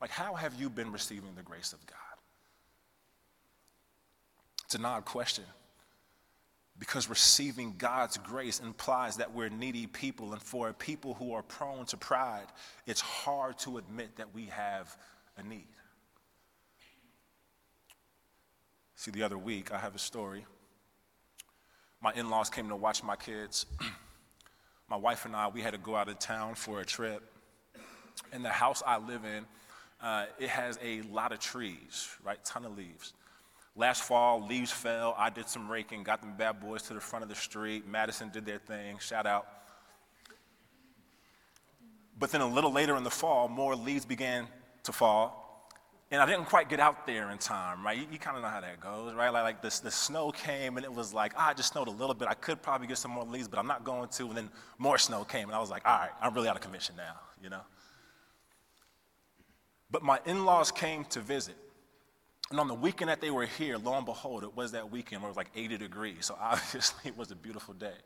Like, 0.00 0.10
how 0.10 0.34
have 0.34 0.54
you 0.54 0.70
been 0.70 0.92
receiving 0.92 1.34
the 1.36 1.42
grace 1.42 1.72
of 1.72 1.84
God? 1.86 1.96
It's 4.64 4.74
an 4.74 4.84
odd 4.84 5.04
question 5.04 5.44
because 6.78 7.10
receiving 7.10 7.74
God's 7.76 8.16
grace 8.18 8.60
implies 8.60 9.16
that 9.16 9.34
we're 9.34 9.48
needy 9.48 9.86
people. 9.86 10.32
And 10.32 10.40
for 10.40 10.72
people 10.72 11.14
who 11.14 11.32
are 11.32 11.42
prone 11.42 11.86
to 11.86 11.96
pride, 11.96 12.46
it's 12.86 13.00
hard 13.00 13.58
to 13.60 13.78
admit 13.78 14.16
that 14.16 14.32
we 14.34 14.46
have 14.46 14.96
a 15.36 15.42
need. 15.42 15.66
See, 18.94 19.10
the 19.10 19.22
other 19.22 19.38
week, 19.38 19.72
I 19.72 19.78
have 19.78 19.94
a 19.94 19.98
story. 19.98 20.44
My 22.00 22.12
in 22.14 22.30
laws 22.30 22.50
came 22.50 22.68
to 22.68 22.76
watch 22.76 23.02
my 23.02 23.16
kids. 23.16 23.66
my 24.88 24.96
wife 24.96 25.24
and 25.24 25.34
I, 25.34 25.48
we 25.48 25.62
had 25.62 25.72
to 25.72 25.78
go 25.78 25.96
out 25.96 26.08
of 26.08 26.18
town 26.18 26.54
for 26.54 26.80
a 26.80 26.84
trip. 26.84 27.22
And 28.32 28.44
the 28.44 28.50
house 28.50 28.82
I 28.86 28.98
live 28.98 29.24
in, 29.24 29.46
uh, 30.00 30.26
it 30.38 30.48
has 30.48 30.78
a 30.82 31.02
lot 31.02 31.32
of 31.32 31.40
trees, 31.40 32.08
right? 32.24 32.42
Ton 32.44 32.64
of 32.64 32.76
leaves. 32.76 33.14
Last 33.74 34.02
fall, 34.02 34.44
leaves 34.44 34.72
fell. 34.72 35.14
I 35.16 35.30
did 35.30 35.48
some 35.48 35.70
raking, 35.70 36.02
got 36.02 36.20
them 36.20 36.34
bad 36.36 36.60
boys 36.60 36.82
to 36.82 36.94
the 36.94 37.00
front 37.00 37.22
of 37.22 37.28
the 37.28 37.34
street. 37.34 37.86
Madison 37.86 38.28
did 38.28 38.44
their 38.44 38.58
thing. 38.58 38.98
Shout 38.98 39.26
out. 39.26 39.46
But 42.18 42.32
then 42.32 42.40
a 42.40 42.46
little 42.46 42.72
later 42.72 42.96
in 42.96 43.04
the 43.04 43.10
fall, 43.10 43.48
more 43.48 43.76
leaves 43.76 44.04
began 44.04 44.48
to 44.82 44.92
fall. 44.92 45.44
And 46.10 46.22
I 46.22 46.26
didn't 46.26 46.46
quite 46.46 46.70
get 46.70 46.80
out 46.80 47.06
there 47.06 47.30
in 47.30 47.38
time, 47.38 47.84
right? 47.84 47.96
You, 47.96 48.06
you 48.10 48.18
kind 48.18 48.36
of 48.36 48.42
know 48.42 48.48
how 48.48 48.62
that 48.62 48.80
goes, 48.80 49.14
right? 49.14 49.28
Like, 49.28 49.44
like 49.44 49.62
the 49.62 49.70
snow 49.70 50.32
came 50.32 50.78
and 50.78 50.84
it 50.84 50.92
was 50.92 51.12
like, 51.12 51.34
ah, 51.36 51.50
it 51.50 51.58
just 51.58 51.72
snowed 51.72 51.86
a 51.86 51.92
little 51.92 52.14
bit. 52.14 52.28
I 52.28 52.34
could 52.34 52.62
probably 52.62 52.86
get 52.86 52.96
some 52.96 53.10
more 53.10 53.24
leaves, 53.24 53.46
but 53.46 53.58
I'm 53.58 53.66
not 53.66 53.84
going 53.84 54.08
to. 54.08 54.26
And 54.26 54.36
then 54.36 54.50
more 54.78 54.96
snow 54.96 55.22
came 55.24 55.48
and 55.48 55.54
I 55.54 55.60
was 55.60 55.70
like, 55.70 55.82
all 55.84 55.98
right, 55.98 56.10
I'm 56.20 56.32
really 56.32 56.48
out 56.48 56.56
of 56.56 56.62
commission 56.62 56.96
now, 56.96 57.14
you 57.42 57.50
know? 57.50 57.60
But 59.90 60.02
my 60.02 60.20
in 60.26 60.44
laws 60.44 60.70
came 60.70 61.04
to 61.06 61.20
visit. 61.20 61.56
And 62.50 62.58
on 62.58 62.68
the 62.68 62.74
weekend 62.74 63.10
that 63.10 63.20
they 63.20 63.30
were 63.30 63.46
here, 63.46 63.76
lo 63.76 63.94
and 63.94 64.06
behold, 64.06 64.42
it 64.42 64.56
was 64.56 64.72
that 64.72 64.90
weekend 64.90 65.22
where 65.22 65.28
it 65.28 65.32
was 65.32 65.36
like 65.36 65.50
80 65.54 65.78
degrees. 65.78 66.26
So 66.26 66.36
obviously, 66.40 67.10
it 67.10 67.16
was 67.16 67.30
a 67.30 67.36
beautiful 67.36 67.74
day. 67.74 67.96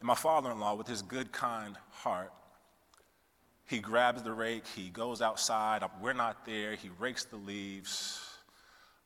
And 0.00 0.06
my 0.06 0.14
father 0.14 0.50
in 0.50 0.60
law, 0.60 0.74
with 0.74 0.86
his 0.86 1.02
good, 1.02 1.32
kind 1.32 1.76
heart, 1.90 2.32
he 3.66 3.78
grabs 3.78 4.22
the 4.22 4.32
rake, 4.32 4.66
he 4.66 4.90
goes 4.90 5.22
outside. 5.22 5.82
We're 6.00 6.12
not 6.12 6.44
there. 6.44 6.74
He 6.74 6.90
rakes 6.98 7.24
the 7.24 7.36
leaves. 7.36 8.20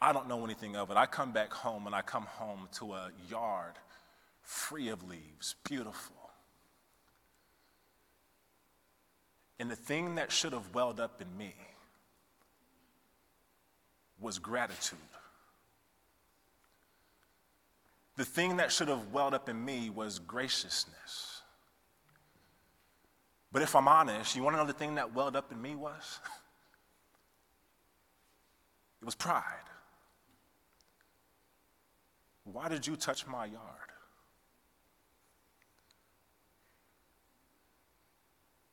I 0.00 0.12
don't 0.12 0.28
know 0.28 0.44
anything 0.44 0.76
of 0.76 0.90
it. 0.90 0.96
I 0.96 1.06
come 1.06 1.32
back 1.32 1.52
home 1.52 1.86
and 1.86 1.94
I 1.94 2.02
come 2.02 2.24
home 2.24 2.68
to 2.74 2.94
a 2.94 3.10
yard 3.30 3.74
free 4.42 4.88
of 4.88 5.02
leaves, 5.08 5.56
beautiful. 5.64 6.16
And 9.58 9.70
the 9.70 9.76
thing 9.76 10.14
that 10.16 10.30
should 10.30 10.52
have 10.52 10.74
welled 10.74 11.00
up 11.00 11.20
in 11.20 11.36
me 11.36 11.54
was 14.20 14.38
gratitude. 14.38 14.98
The 18.16 18.24
thing 18.24 18.56
that 18.56 18.72
should 18.72 18.88
have 18.88 19.12
welled 19.12 19.34
up 19.34 19.48
in 19.48 19.64
me 19.64 19.90
was 19.90 20.18
graciousness. 20.18 21.42
But 23.52 23.62
if 23.62 23.74
I'm 23.74 23.88
honest, 23.88 24.36
you 24.36 24.42
want 24.42 24.54
to 24.54 24.58
know 24.58 24.66
the 24.66 24.72
thing 24.72 24.96
that 24.96 25.14
welled 25.14 25.36
up 25.36 25.52
in 25.52 25.60
me 25.60 25.74
was? 25.74 26.20
It 29.00 29.04
was 29.04 29.14
pride. 29.14 29.44
Why 32.42 32.68
did 32.68 32.84
you 32.84 32.96
touch 32.96 33.28
my 33.28 33.44
yard? 33.46 33.87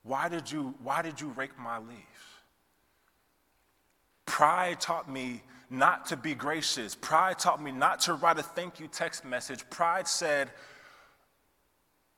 Why 0.06 0.30
did 0.30 0.52
you, 0.52 0.76
why 0.84 1.02
did 1.02 1.20
you 1.20 1.30
rake 1.30 1.58
my 1.60 1.80
leaves? 1.80 2.00
Pride 4.26 4.80
taught 4.80 5.12
me 5.12 5.42
not 5.70 6.06
to 6.08 6.18
be 6.18 6.36
gracious. 6.36 6.94
Pride 6.94 7.40
taught 7.40 7.62
me 7.62 7.72
not 7.72 8.02
to 8.02 8.14
write 8.14 8.38
a 8.38 8.44
thank 8.44 8.80
you 8.80 8.88
text 8.88 9.26
message. 9.26 9.68
Pride 9.70 10.08
said, 10.08 10.52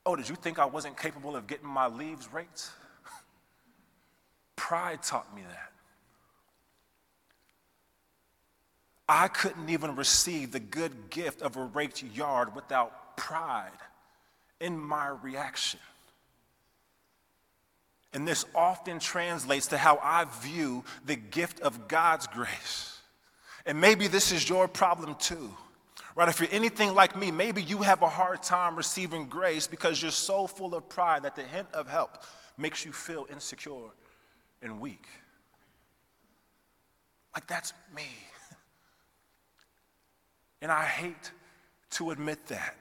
Oh, 0.05 0.15
did 0.15 0.29
you 0.29 0.35
think 0.35 0.59
I 0.59 0.65
wasn't 0.65 0.97
capable 0.97 1.35
of 1.35 1.47
getting 1.47 1.67
my 1.67 1.87
leaves 1.87 2.31
raked? 2.31 2.69
Pride 4.55 5.01
taught 5.01 5.33
me 5.35 5.41
that. 5.47 5.71
I 9.09 9.29
couldn't 9.29 9.69
even 9.69 9.95
receive 9.95 10.51
the 10.51 10.59
good 10.59 11.09
gift 11.09 11.41
of 11.41 11.55
a 11.55 11.63
raked 11.63 12.03
yard 12.03 12.53
without 12.55 13.15
pride 13.15 13.71
in 14.59 14.77
my 14.77 15.07
reaction. 15.07 15.79
And 18.17 18.27
this 18.27 18.45
often 18.55 18.97
translates 18.97 19.67
to 19.67 19.77
how 19.77 19.99
I 20.01 20.25
view 20.41 20.83
the 21.05 21.15
gift 21.15 21.59
of 21.59 21.87
God's 21.87 22.25
grace. 22.25 22.99
And 23.63 23.79
maybe 23.79 24.07
this 24.07 24.31
is 24.31 24.49
your 24.49 24.67
problem 24.67 25.13
too. 25.19 25.55
Right? 26.15 26.27
If 26.27 26.39
you're 26.39 26.49
anything 26.51 26.95
like 26.95 27.15
me, 27.15 27.29
maybe 27.29 27.61
you 27.61 27.77
have 27.83 28.01
a 28.01 28.09
hard 28.09 28.41
time 28.41 28.75
receiving 28.75 29.27
grace 29.27 29.67
because 29.67 30.01
you're 30.01 30.09
so 30.09 30.47
full 30.47 30.73
of 30.73 30.89
pride 30.89 31.21
that 31.25 31.35
the 31.35 31.43
hint 31.43 31.67
of 31.75 31.87
help 31.87 32.23
makes 32.57 32.83
you 32.83 32.91
feel 32.91 33.27
insecure 33.31 33.91
and 34.63 34.81
weak. 34.81 35.05
Like 37.35 37.45
that's 37.45 37.71
me. 37.95 38.07
And 40.63 40.71
I 40.71 40.85
hate 40.85 41.31
to 41.91 42.09
admit 42.09 42.47
that. 42.47 42.75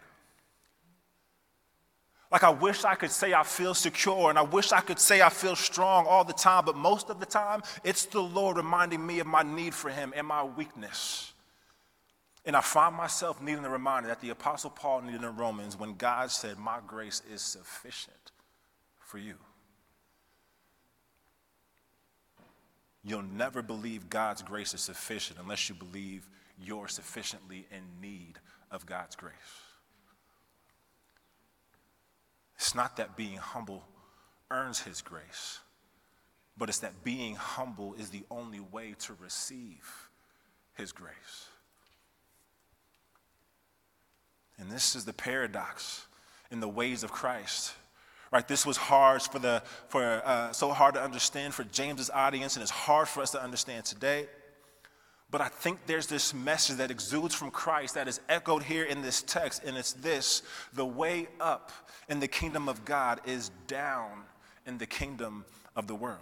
Like, 2.30 2.42
I 2.42 2.50
wish 2.50 2.84
I 2.84 2.96
could 2.96 3.10
say 3.10 3.34
I 3.34 3.44
feel 3.44 3.72
secure 3.72 4.30
and 4.30 4.38
I 4.38 4.42
wish 4.42 4.72
I 4.72 4.80
could 4.80 4.98
say 4.98 5.22
I 5.22 5.28
feel 5.28 5.54
strong 5.54 6.06
all 6.06 6.24
the 6.24 6.32
time, 6.32 6.64
but 6.64 6.76
most 6.76 7.08
of 7.08 7.20
the 7.20 7.26
time, 7.26 7.62
it's 7.84 8.04
the 8.06 8.20
Lord 8.20 8.56
reminding 8.56 9.06
me 9.06 9.20
of 9.20 9.26
my 9.26 9.42
need 9.42 9.74
for 9.74 9.90
Him 9.90 10.12
and 10.16 10.26
my 10.26 10.42
weakness. 10.42 11.32
And 12.44 12.56
I 12.56 12.60
find 12.60 12.94
myself 12.94 13.40
needing 13.42 13.62
the 13.62 13.68
reminder 13.68 14.08
that 14.08 14.20
the 14.20 14.30
Apostle 14.30 14.70
Paul 14.70 15.02
needed 15.02 15.22
in 15.22 15.36
Romans 15.36 15.78
when 15.78 15.94
God 15.94 16.30
said, 16.30 16.58
My 16.58 16.78
grace 16.86 17.22
is 17.32 17.42
sufficient 17.42 18.32
for 19.00 19.18
you. 19.18 19.34
You'll 23.04 23.22
never 23.22 23.62
believe 23.62 24.10
God's 24.10 24.42
grace 24.42 24.74
is 24.74 24.80
sufficient 24.80 25.38
unless 25.40 25.68
you 25.68 25.76
believe 25.76 26.28
you're 26.58 26.88
sufficiently 26.88 27.66
in 27.70 28.00
need 28.00 28.38
of 28.70 28.84
God's 28.84 29.14
grace. 29.14 29.34
It's 32.56 32.74
not 32.74 32.96
that 32.96 33.16
being 33.16 33.36
humble 33.36 33.84
earns 34.50 34.80
his 34.80 35.02
grace, 35.02 35.60
but 36.56 36.68
it's 36.68 36.78
that 36.78 37.04
being 37.04 37.34
humble 37.34 37.94
is 37.94 38.10
the 38.10 38.24
only 38.30 38.60
way 38.60 38.94
to 39.00 39.14
receive 39.20 40.10
his 40.74 40.92
grace. 40.92 41.48
And 44.58 44.70
this 44.70 44.96
is 44.96 45.04
the 45.04 45.12
paradox 45.12 46.06
in 46.50 46.60
the 46.60 46.68
ways 46.68 47.02
of 47.02 47.12
Christ. 47.12 47.74
Right, 48.32 48.46
this 48.46 48.66
was 48.66 48.76
hard 48.76 49.22
for 49.22 49.38
the 49.38 49.62
for 49.88 50.02
uh, 50.02 50.52
so 50.52 50.72
hard 50.72 50.94
to 50.94 51.02
understand 51.02 51.54
for 51.54 51.62
James's 51.64 52.10
audience, 52.10 52.56
and 52.56 52.62
it's 52.62 52.72
hard 52.72 53.06
for 53.06 53.20
us 53.22 53.30
to 53.30 53.42
understand 53.42 53.84
today. 53.84 54.26
But 55.36 55.44
I 55.44 55.48
think 55.48 55.80
there's 55.84 56.06
this 56.06 56.32
message 56.32 56.78
that 56.78 56.90
exudes 56.90 57.34
from 57.34 57.50
Christ 57.50 57.92
that 57.96 58.08
is 58.08 58.22
echoed 58.26 58.62
here 58.62 58.84
in 58.84 59.02
this 59.02 59.20
text, 59.20 59.64
and 59.64 59.76
it's 59.76 59.92
this 59.92 60.40
the 60.72 60.86
way 60.86 61.28
up 61.40 61.72
in 62.08 62.20
the 62.20 62.26
kingdom 62.26 62.70
of 62.70 62.86
God 62.86 63.20
is 63.26 63.50
down 63.66 64.22
in 64.64 64.78
the 64.78 64.86
kingdom 64.86 65.44
of 65.76 65.88
the 65.88 65.94
world. 65.94 66.16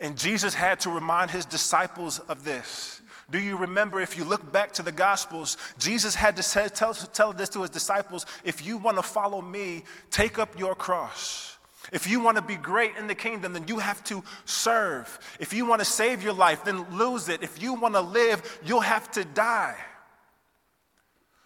And 0.00 0.18
Jesus 0.18 0.54
had 0.54 0.80
to 0.80 0.90
remind 0.90 1.30
his 1.30 1.46
disciples 1.46 2.18
of 2.18 2.42
this. 2.42 3.00
Do 3.30 3.38
you 3.38 3.58
remember, 3.58 4.00
if 4.00 4.18
you 4.18 4.24
look 4.24 4.50
back 4.50 4.72
to 4.72 4.82
the 4.82 4.90
Gospels, 4.90 5.56
Jesus 5.78 6.16
had 6.16 6.34
to 6.34 6.42
say, 6.42 6.66
tell, 6.66 6.94
tell 6.94 7.32
this 7.32 7.48
to 7.50 7.60
his 7.60 7.70
disciples 7.70 8.26
if 8.42 8.66
you 8.66 8.76
want 8.76 8.96
to 8.96 9.04
follow 9.04 9.40
me, 9.40 9.84
take 10.10 10.40
up 10.40 10.58
your 10.58 10.74
cross. 10.74 11.53
If 11.92 12.08
you 12.08 12.20
want 12.20 12.36
to 12.36 12.42
be 12.42 12.56
great 12.56 12.96
in 12.96 13.06
the 13.06 13.14
kingdom, 13.14 13.52
then 13.52 13.68
you 13.68 13.78
have 13.78 14.02
to 14.04 14.24
serve. 14.44 15.18
If 15.38 15.52
you 15.52 15.66
want 15.66 15.80
to 15.80 15.84
save 15.84 16.22
your 16.22 16.32
life, 16.32 16.64
then 16.64 16.96
lose 16.96 17.28
it. 17.28 17.42
If 17.42 17.62
you 17.62 17.74
want 17.74 17.94
to 17.94 18.00
live, 18.00 18.60
you'll 18.64 18.80
have 18.80 19.10
to 19.12 19.24
die. 19.24 19.76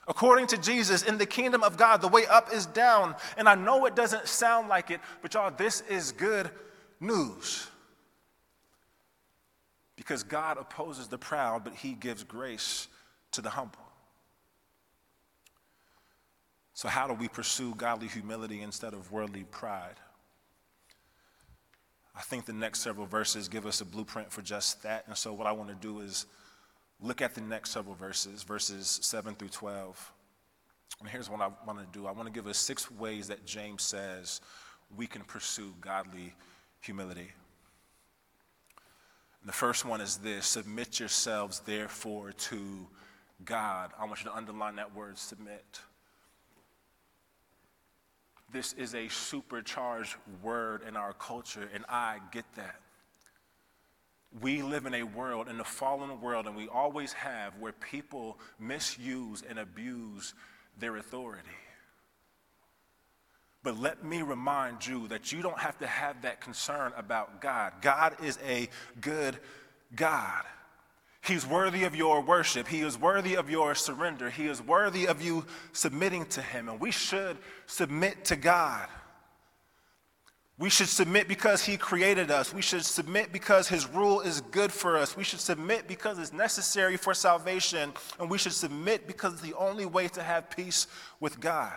According 0.07 0.47
to 0.49 0.59
Jesus, 0.59 1.03
in 1.03 1.19
the 1.19 1.27
kingdom 1.27 1.63
of 1.63 1.77
God, 1.77 2.01
the 2.01 2.09
way 2.09 2.25
up 2.27 2.53
is 2.53 2.67
down. 2.67 3.15
And 3.37 3.49
I 3.49 3.55
know 3.55 3.85
it 3.85 3.95
doesn't 3.95 4.27
sound 4.27 4.69
like 4.69 4.91
it, 4.91 5.01
but 5.21 5.35
y'all, 5.35 5.51
this 5.51 5.83
is 5.83 6.13
good 6.13 6.51
news. 6.99 7.67
Because 9.97 10.23
God 10.23 10.57
opposes 10.57 11.09
the 11.09 11.19
proud, 11.19 11.65
but 11.65 11.75
he 11.75 11.93
gives 11.93 12.25
grace 12.25 12.89
to 13.33 13.43
the 13.43 13.51
humble. 13.51 13.81
So, 16.73 16.89
how 16.89 17.09
do 17.09 17.15
we 17.15 17.29
pursue 17.29 17.75
godly 17.75 18.07
humility 18.07 18.63
instead 18.63 18.95
of 18.95 19.11
worldly 19.11 19.45
pride? 19.51 19.97
I 22.19 22.23
think 22.23 22.47
the 22.47 22.53
next 22.53 22.81
several 22.81 23.07
verses 23.07 23.49
give 23.49 23.65
us 23.65 23.81
a 23.81 23.85
blueprint 23.85 24.33
for 24.33 24.43
just 24.43 24.83
that. 24.83 25.05
And 25.07 25.17
so, 25.17 25.33
what 25.33 25.47
I 25.47 25.53
want 25.53 25.69
to 25.69 25.77
do 25.77 26.01
is 26.01 26.27
look 27.01 27.23
at 27.23 27.37
the 27.37 27.41
next 27.41 27.71
several 27.71 27.95
verses, 27.95 28.43
verses 28.43 28.99
7 29.03 29.37
through 29.37 29.51
12. 29.51 30.13
And 31.01 31.09
here's 31.09 31.31
what 31.31 31.41
I 31.41 31.49
want 31.65 31.79
to 31.79 31.99
do 31.99 32.09
I 32.09 32.11
want 32.11 32.27
to 32.27 32.33
give 32.33 32.49
us 32.49 32.59
six 32.59 32.91
ways 32.91 33.29
that 33.29 33.47
James 33.47 33.85
says 33.85 34.41
we 34.97 35.07
can 35.07 35.23
pursue 35.23 35.73
godly 35.81 36.35
humility. 36.81 37.29
And 39.41 39.49
the 39.49 39.53
first 39.53 39.85
one 39.85 40.01
is 40.01 40.17
this 40.17 40.45
submit 40.45 40.99
yourselves, 40.99 41.61
therefore, 41.61 42.33
to 42.33 42.89
God. 43.45 43.93
I 43.97 44.07
want 44.07 44.25
you 44.25 44.31
to 44.31 44.37
underline 44.37 44.75
that 44.77 44.93
word 44.93 45.19
submit. 45.19 45.81
This 48.51 48.73
is 48.75 48.95
a 48.95 49.09
supercharged 49.09 50.17
word 50.43 50.83
in 50.87 50.97
our 50.97 51.13
culture, 51.13 51.69
and 51.75 51.85
I 51.89 52.19
get 52.33 52.45
that. 52.57 52.81
We 54.41 54.63
live 54.63 54.87
in 54.87 54.95
a 54.95 55.03
world, 55.03 55.49
in 55.49 55.61
a 55.61 55.65
fallen 55.65 56.21
world, 56.21 56.47
and 56.47 56.57
we 56.57 56.69
always 56.69 57.13
have, 57.15 57.55
where 57.59 57.73
people 57.73 58.39
misuse 58.59 59.43
and 59.49 59.59
abuse 59.59 60.35
their 60.79 60.97
authority. 60.97 61.49
But 63.63 63.79
let 63.79 64.05
me 64.05 64.23
remind 64.23 64.87
you 64.87 65.09
that 65.09 65.33
you 65.33 65.43
don't 65.43 65.59
have 65.59 65.79
to 65.79 65.87
have 65.87 66.23
that 66.23 66.41
concern 66.41 66.93
about 66.97 67.41
God. 67.41 67.75
God 67.83 68.17
is 68.23 68.39
a 68.47 68.69
good 69.01 69.37
God. 69.95 70.45
He's 71.29 71.47
worthy 71.47 71.85
of 71.85 71.95
your 71.95 72.23
worship. 72.23 72.67
He 72.67 72.81
is 72.81 72.99
worthy 72.99 73.35
of 73.35 73.51
your 73.51 73.75
surrender. 73.75 74.31
He 74.31 74.47
is 74.47 74.63
worthy 74.63 75.07
of 75.07 75.21
you 75.21 75.45
submitting 75.73 76.25
to 76.27 76.41
Him. 76.41 76.71
And 76.71 76.81
we 76.81 76.91
should 76.91 77.37
submit 77.67 78.25
to 78.27 78.37
God. 78.37 78.89
We 80.59 80.71
should 80.71 80.89
submit 80.89 81.29
because 81.29 81.63
He 81.63 81.77
created 81.77 82.31
us. 82.31 82.55
We 82.55 82.63
should 82.63 82.83
submit 82.83 83.31
because 83.31 83.69
His 83.69 83.87
rule 83.87 84.23
is 84.23 84.41
good 84.41 84.73
for 84.73 84.97
us. 84.97 85.19
We 85.19 85.23
should 85.23 85.41
submit 85.41 85.87
because 85.87 86.19
it's 86.19 86.33
necessary 86.33 86.97
for 86.97 87.13
salvation. 87.13 87.93
And 88.19 88.31
we 88.31 88.39
should 88.39 88.55
submit 88.55 89.07
because 89.07 89.35
it's 89.35 89.43
the 89.43 89.55
only 89.55 89.85
way 89.85 90.09
to 90.09 90.23
have 90.23 90.49
peace 90.49 90.87
with 91.21 91.39
God. 91.41 91.77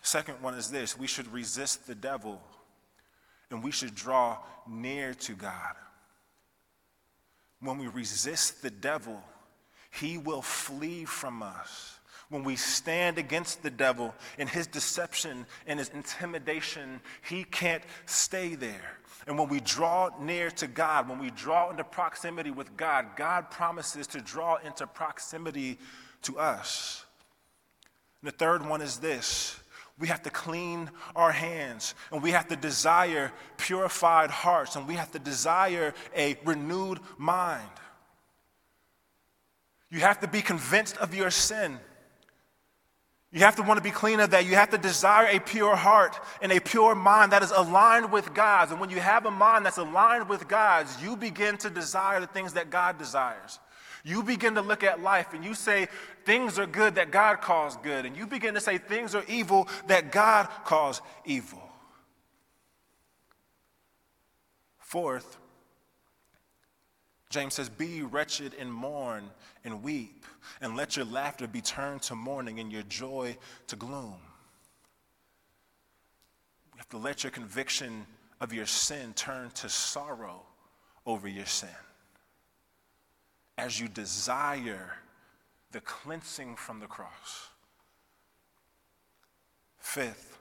Second 0.00 0.40
one 0.40 0.54
is 0.54 0.70
this 0.70 0.98
we 0.98 1.06
should 1.06 1.30
resist 1.30 1.86
the 1.86 1.94
devil 1.94 2.40
and 3.50 3.62
we 3.62 3.70
should 3.70 3.94
draw 3.94 4.38
near 4.66 5.12
to 5.12 5.34
God 5.34 5.76
when 7.60 7.78
we 7.78 7.86
resist 7.88 8.62
the 8.62 8.70
devil, 8.70 9.22
he 9.90 10.18
will 10.18 10.42
flee 10.42 11.04
from 11.04 11.42
us. 11.42 11.98
When 12.28 12.44
we 12.44 12.54
stand 12.54 13.18
against 13.18 13.62
the 13.62 13.70
devil 13.70 14.14
in 14.38 14.46
his 14.46 14.68
deception 14.68 15.46
and 15.66 15.78
his 15.80 15.88
intimidation, 15.88 17.00
he 17.28 17.42
can't 17.42 17.82
stay 18.06 18.54
there. 18.54 18.98
And 19.26 19.36
when 19.36 19.48
we 19.48 19.60
draw 19.60 20.10
near 20.20 20.50
to 20.52 20.66
God, 20.66 21.08
when 21.08 21.18
we 21.18 21.30
draw 21.30 21.70
into 21.70 21.84
proximity 21.84 22.50
with 22.50 22.76
God, 22.76 23.16
God 23.16 23.50
promises 23.50 24.06
to 24.08 24.20
draw 24.20 24.56
into 24.56 24.86
proximity 24.86 25.78
to 26.22 26.38
us. 26.38 27.04
And 28.22 28.28
the 28.32 28.36
third 28.36 28.64
one 28.64 28.80
is 28.80 28.98
this 28.98 29.58
we 30.00 30.08
have 30.08 30.22
to 30.22 30.30
clean 30.30 30.90
our 31.14 31.30
hands 31.30 31.94
and 32.10 32.22
we 32.22 32.30
have 32.30 32.48
to 32.48 32.56
desire 32.56 33.30
purified 33.58 34.30
hearts 34.30 34.74
and 34.74 34.88
we 34.88 34.94
have 34.94 35.12
to 35.12 35.18
desire 35.18 35.94
a 36.16 36.36
renewed 36.44 36.98
mind. 37.18 37.68
You 39.90 40.00
have 40.00 40.20
to 40.20 40.28
be 40.28 40.40
convinced 40.40 40.96
of 40.96 41.14
your 41.14 41.30
sin. 41.30 41.78
You 43.32 43.40
have 43.40 43.56
to 43.56 43.62
want 43.62 43.78
to 43.78 43.84
be 43.84 43.90
clean 43.90 44.18
of 44.18 44.30
that. 44.30 44.46
You 44.46 44.56
have 44.56 44.70
to 44.70 44.78
desire 44.78 45.28
a 45.30 45.38
pure 45.38 45.76
heart 45.76 46.18
and 46.42 46.50
a 46.50 46.60
pure 46.60 46.94
mind 46.94 47.30
that 47.32 47.42
is 47.42 47.52
aligned 47.52 48.10
with 48.10 48.34
God's. 48.34 48.72
And 48.72 48.80
when 48.80 48.90
you 48.90 48.98
have 48.98 49.26
a 49.26 49.30
mind 49.30 49.66
that's 49.66 49.78
aligned 49.78 50.28
with 50.28 50.48
God's, 50.48 51.00
you 51.00 51.14
begin 51.14 51.56
to 51.58 51.70
desire 51.70 52.20
the 52.20 52.26
things 52.26 52.54
that 52.54 52.70
God 52.70 52.98
desires. 52.98 53.60
You 54.04 54.22
begin 54.22 54.54
to 54.54 54.62
look 54.62 54.82
at 54.82 55.02
life 55.02 55.34
and 55.34 55.44
you 55.44 55.54
say 55.54 55.88
things 56.24 56.58
are 56.58 56.66
good 56.66 56.94
that 56.94 57.10
God 57.10 57.40
calls 57.40 57.76
good, 57.76 58.06
and 58.06 58.16
you 58.16 58.26
begin 58.26 58.54
to 58.54 58.60
say 58.60 58.78
things 58.78 59.14
are 59.14 59.24
evil 59.28 59.68
that 59.86 60.12
God 60.12 60.48
calls 60.64 61.02
evil. 61.24 61.62
Fourth, 64.78 65.38
James 67.28 67.54
says, 67.54 67.68
Be 67.68 68.02
wretched 68.02 68.54
and 68.58 68.72
mourn 68.72 69.30
and 69.64 69.82
weep, 69.82 70.24
and 70.60 70.76
let 70.76 70.96
your 70.96 71.06
laughter 71.06 71.46
be 71.46 71.60
turned 71.60 72.02
to 72.02 72.14
mourning 72.14 72.58
and 72.58 72.72
your 72.72 72.82
joy 72.82 73.36
to 73.68 73.76
gloom. 73.76 74.16
You 76.72 76.78
have 76.78 76.88
to 76.88 76.98
let 76.98 77.22
your 77.22 77.30
conviction 77.30 78.06
of 78.40 78.52
your 78.52 78.66
sin 78.66 79.12
turn 79.14 79.50
to 79.50 79.68
sorrow 79.68 80.42
over 81.06 81.28
your 81.28 81.46
sin 81.46 81.68
as 83.60 83.78
you 83.78 83.88
desire 83.88 84.94
the 85.72 85.80
cleansing 85.82 86.56
from 86.56 86.80
the 86.80 86.86
cross. 86.86 87.50
Fifth, 89.78 90.38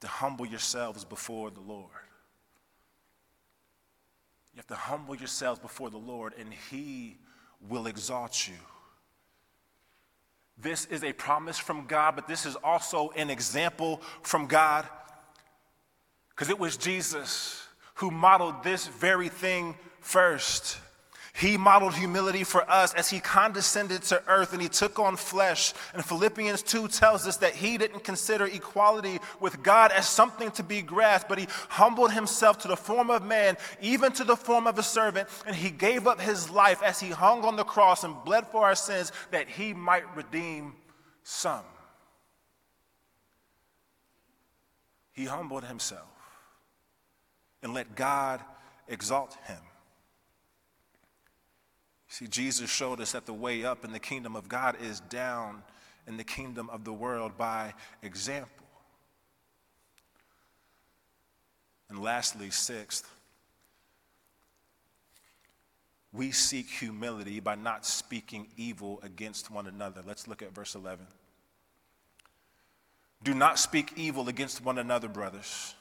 to 0.00 0.06
humble 0.06 0.44
yourselves 0.44 1.04
before 1.04 1.50
the 1.50 1.60
Lord. 1.60 1.88
You 4.52 4.58
have 4.58 4.66
to 4.66 4.74
humble 4.74 5.16
yourselves 5.16 5.58
before 5.58 5.88
the 5.88 5.96
Lord, 5.98 6.34
and 6.38 6.52
He 6.70 7.16
will 7.68 7.86
exalt 7.86 8.46
you. 8.46 8.54
This 10.58 10.84
is 10.86 11.04
a 11.04 11.12
promise 11.14 11.58
from 11.58 11.86
God, 11.86 12.16
but 12.16 12.28
this 12.28 12.44
is 12.44 12.56
also 12.56 13.10
an 13.16 13.30
example 13.30 14.02
from 14.22 14.46
God. 14.46 14.86
Because 16.30 16.50
it 16.50 16.58
was 16.58 16.76
Jesus 16.76 17.66
who 17.94 18.10
modeled 18.10 18.62
this 18.62 18.86
very 18.86 19.30
thing 19.30 19.74
first. 20.00 20.78
He 21.38 21.58
modeled 21.58 21.94
humility 21.94 22.44
for 22.44 22.68
us 22.70 22.94
as 22.94 23.10
he 23.10 23.20
condescended 23.20 24.02
to 24.04 24.22
earth 24.26 24.54
and 24.54 24.62
he 24.62 24.68
took 24.68 24.98
on 24.98 25.16
flesh. 25.16 25.74
And 25.92 26.02
Philippians 26.02 26.62
2 26.62 26.88
tells 26.88 27.26
us 27.26 27.36
that 27.38 27.54
he 27.54 27.76
didn't 27.76 28.04
consider 28.04 28.46
equality 28.46 29.18
with 29.38 29.62
God 29.62 29.92
as 29.92 30.08
something 30.08 30.50
to 30.52 30.62
be 30.62 30.80
grasped, 30.80 31.28
but 31.28 31.38
he 31.38 31.46
humbled 31.68 32.12
himself 32.12 32.58
to 32.60 32.68
the 32.68 32.76
form 32.76 33.10
of 33.10 33.22
man, 33.22 33.58
even 33.82 34.12
to 34.12 34.24
the 34.24 34.36
form 34.36 34.66
of 34.66 34.78
a 34.78 34.82
servant, 34.82 35.28
and 35.46 35.54
he 35.54 35.68
gave 35.68 36.06
up 36.06 36.22
his 36.22 36.48
life 36.48 36.82
as 36.82 37.00
he 37.00 37.10
hung 37.10 37.44
on 37.44 37.56
the 37.56 37.64
cross 37.64 38.02
and 38.02 38.16
bled 38.24 38.46
for 38.46 38.64
our 38.64 38.74
sins 38.74 39.12
that 39.30 39.46
he 39.46 39.74
might 39.74 40.04
redeem 40.16 40.72
some. 41.22 41.64
He 45.12 45.26
humbled 45.26 45.64
himself 45.64 46.08
and 47.62 47.74
let 47.74 47.94
God 47.94 48.40
exalt 48.88 49.36
him. 49.46 49.58
See, 52.16 52.28
Jesus 52.28 52.70
showed 52.70 53.02
us 53.02 53.12
that 53.12 53.26
the 53.26 53.34
way 53.34 53.62
up 53.62 53.84
in 53.84 53.92
the 53.92 53.98
kingdom 53.98 54.36
of 54.36 54.48
God 54.48 54.78
is 54.80 55.00
down 55.00 55.62
in 56.06 56.16
the 56.16 56.24
kingdom 56.24 56.70
of 56.70 56.82
the 56.82 56.92
world 56.92 57.36
by 57.36 57.74
example. 58.02 58.66
And 61.90 62.02
lastly, 62.02 62.48
sixth, 62.48 63.06
we 66.10 66.30
seek 66.30 66.70
humility 66.70 67.38
by 67.38 67.54
not 67.54 67.84
speaking 67.84 68.46
evil 68.56 68.98
against 69.02 69.50
one 69.50 69.66
another. 69.66 70.00
Let's 70.06 70.26
look 70.26 70.40
at 70.40 70.54
verse 70.54 70.74
11. 70.74 71.06
Do 73.22 73.34
not 73.34 73.58
speak 73.58 73.92
evil 73.96 74.30
against 74.30 74.64
one 74.64 74.78
another, 74.78 75.08
brothers. 75.08 75.74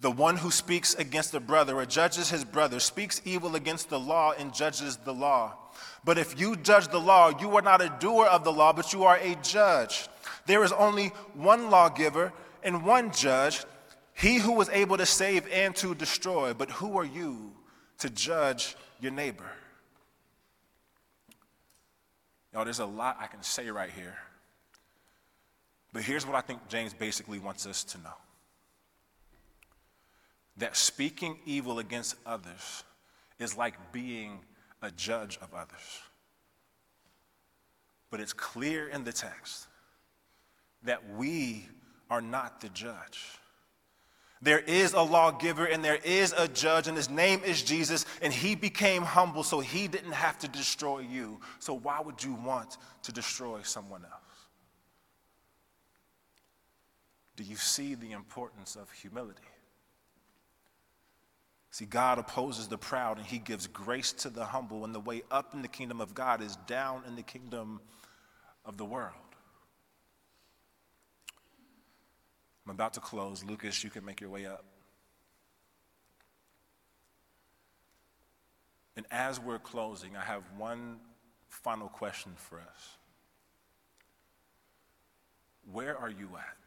The 0.00 0.10
one 0.10 0.36
who 0.36 0.50
speaks 0.50 0.94
against 0.94 1.34
a 1.34 1.40
brother 1.40 1.76
or 1.76 1.86
judges 1.86 2.28
his 2.28 2.44
brother 2.44 2.80
speaks 2.80 3.22
evil 3.24 3.56
against 3.56 3.88
the 3.88 3.98
law 3.98 4.32
and 4.32 4.52
judges 4.52 4.98
the 4.98 5.14
law. 5.14 5.56
But 6.04 6.18
if 6.18 6.38
you 6.38 6.56
judge 6.56 6.88
the 6.88 7.00
law, 7.00 7.32
you 7.40 7.56
are 7.56 7.62
not 7.62 7.80
a 7.80 7.94
doer 7.98 8.26
of 8.26 8.44
the 8.44 8.52
law, 8.52 8.72
but 8.72 8.92
you 8.92 9.04
are 9.04 9.16
a 9.16 9.34
judge. 9.36 10.08
There 10.46 10.62
is 10.62 10.72
only 10.72 11.08
one 11.34 11.70
lawgiver 11.70 12.32
and 12.62 12.84
one 12.84 13.10
judge, 13.10 13.64
he 14.12 14.36
who 14.36 14.52
was 14.52 14.68
able 14.68 14.98
to 14.98 15.06
save 15.06 15.48
and 15.50 15.74
to 15.76 15.94
destroy. 15.94 16.52
But 16.52 16.70
who 16.70 16.98
are 16.98 17.04
you 17.04 17.52
to 17.98 18.10
judge 18.10 18.76
your 19.00 19.12
neighbor? 19.12 19.50
Y'all, 22.52 22.64
there's 22.64 22.80
a 22.80 22.86
lot 22.86 23.16
I 23.18 23.26
can 23.26 23.42
say 23.42 23.70
right 23.70 23.90
here. 23.90 24.16
But 25.92 26.02
here's 26.02 26.26
what 26.26 26.36
I 26.36 26.42
think 26.42 26.68
James 26.68 26.92
basically 26.92 27.38
wants 27.38 27.66
us 27.66 27.82
to 27.84 27.98
know 27.98 28.14
that 30.56 30.76
speaking 30.76 31.38
evil 31.44 31.78
against 31.78 32.16
others 32.24 32.84
is 33.38 33.56
like 33.56 33.92
being 33.92 34.40
a 34.82 34.90
judge 34.90 35.38
of 35.42 35.52
others. 35.54 36.00
But 38.10 38.20
it's 38.20 38.32
clear 38.32 38.88
in 38.88 39.04
the 39.04 39.12
text 39.12 39.66
that 40.84 41.02
we 41.16 41.68
are 42.08 42.20
not 42.20 42.60
the 42.60 42.68
judge. 42.68 43.20
There 44.42 44.60
is 44.60 44.92
a 44.92 45.00
lawgiver 45.00 45.64
and 45.64 45.84
there 45.84 45.98
is 46.04 46.34
a 46.36 46.46
judge, 46.46 46.88
and 46.88 46.96
his 46.96 47.08
name 47.08 47.40
is 47.44 47.62
Jesus, 47.62 48.04
and 48.20 48.32
he 48.32 48.54
became 48.54 49.02
humble 49.02 49.42
so 49.42 49.60
he 49.60 49.88
didn't 49.88 50.12
have 50.12 50.38
to 50.40 50.48
destroy 50.48 51.00
you. 51.00 51.40
So, 51.58 51.74
why 51.74 52.00
would 52.00 52.22
you 52.22 52.34
want 52.34 52.76
to 53.04 53.12
destroy 53.12 53.62
someone 53.62 54.04
else? 54.04 54.12
Do 57.34 57.44
you 57.44 57.56
see 57.56 57.94
the 57.94 58.12
importance 58.12 58.76
of 58.76 58.90
humility? 58.92 59.42
See, 61.76 61.84
God 61.84 62.18
opposes 62.18 62.68
the 62.68 62.78
proud 62.78 63.18
and 63.18 63.26
he 63.26 63.36
gives 63.36 63.66
grace 63.66 64.10
to 64.12 64.30
the 64.30 64.46
humble, 64.46 64.86
and 64.86 64.94
the 64.94 65.00
way 65.00 65.24
up 65.30 65.52
in 65.52 65.60
the 65.60 65.68
kingdom 65.68 66.00
of 66.00 66.14
God 66.14 66.40
is 66.40 66.56
down 66.66 67.02
in 67.06 67.16
the 67.16 67.22
kingdom 67.22 67.82
of 68.64 68.78
the 68.78 68.86
world. 68.86 69.12
I'm 72.64 72.70
about 72.70 72.94
to 72.94 73.00
close. 73.00 73.44
Lucas, 73.44 73.84
you 73.84 73.90
can 73.90 74.06
make 74.06 74.22
your 74.22 74.30
way 74.30 74.46
up. 74.46 74.64
And 78.96 79.04
as 79.10 79.38
we're 79.38 79.58
closing, 79.58 80.16
I 80.16 80.24
have 80.24 80.44
one 80.56 80.96
final 81.50 81.88
question 81.88 82.32
for 82.36 82.58
us. 82.58 82.96
Where 85.70 85.94
are 85.94 86.08
you 86.08 86.30
at? 86.38 86.65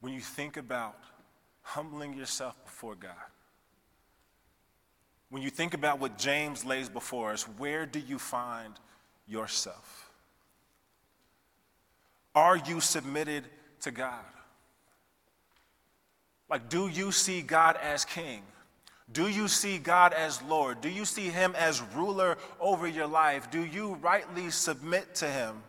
When 0.00 0.12
you 0.12 0.20
think 0.20 0.56
about 0.56 0.96
humbling 1.62 2.14
yourself 2.14 2.56
before 2.64 2.94
God, 2.94 3.12
when 5.30 5.42
you 5.42 5.50
think 5.50 5.74
about 5.74 6.00
what 6.00 6.18
James 6.18 6.64
lays 6.64 6.88
before 6.88 7.32
us, 7.32 7.44
where 7.44 7.86
do 7.86 8.00
you 8.00 8.18
find 8.18 8.74
yourself? 9.28 10.10
Are 12.34 12.56
you 12.56 12.80
submitted 12.80 13.44
to 13.82 13.90
God? 13.90 14.24
Like, 16.48 16.68
do 16.68 16.88
you 16.88 17.12
see 17.12 17.42
God 17.42 17.76
as 17.80 18.04
king? 18.04 18.42
Do 19.12 19.28
you 19.28 19.48
see 19.48 19.78
God 19.78 20.12
as 20.12 20.42
Lord? 20.42 20.80
Do 20.80 20.88
you 20.88 21.04
see 21.04 21.28
Him 21.28 21.54
as 21.56 21.82
ruler 21.94 22.38
over 22.60 22.86
your 22.86 23.06
life? 23.06 23.50
Do 23.50 23.64
you 23.64 23.94
rightly 23.96 24.50
submit 24.50 25.14
to 25.16 25.26
Him? 25.26 25.62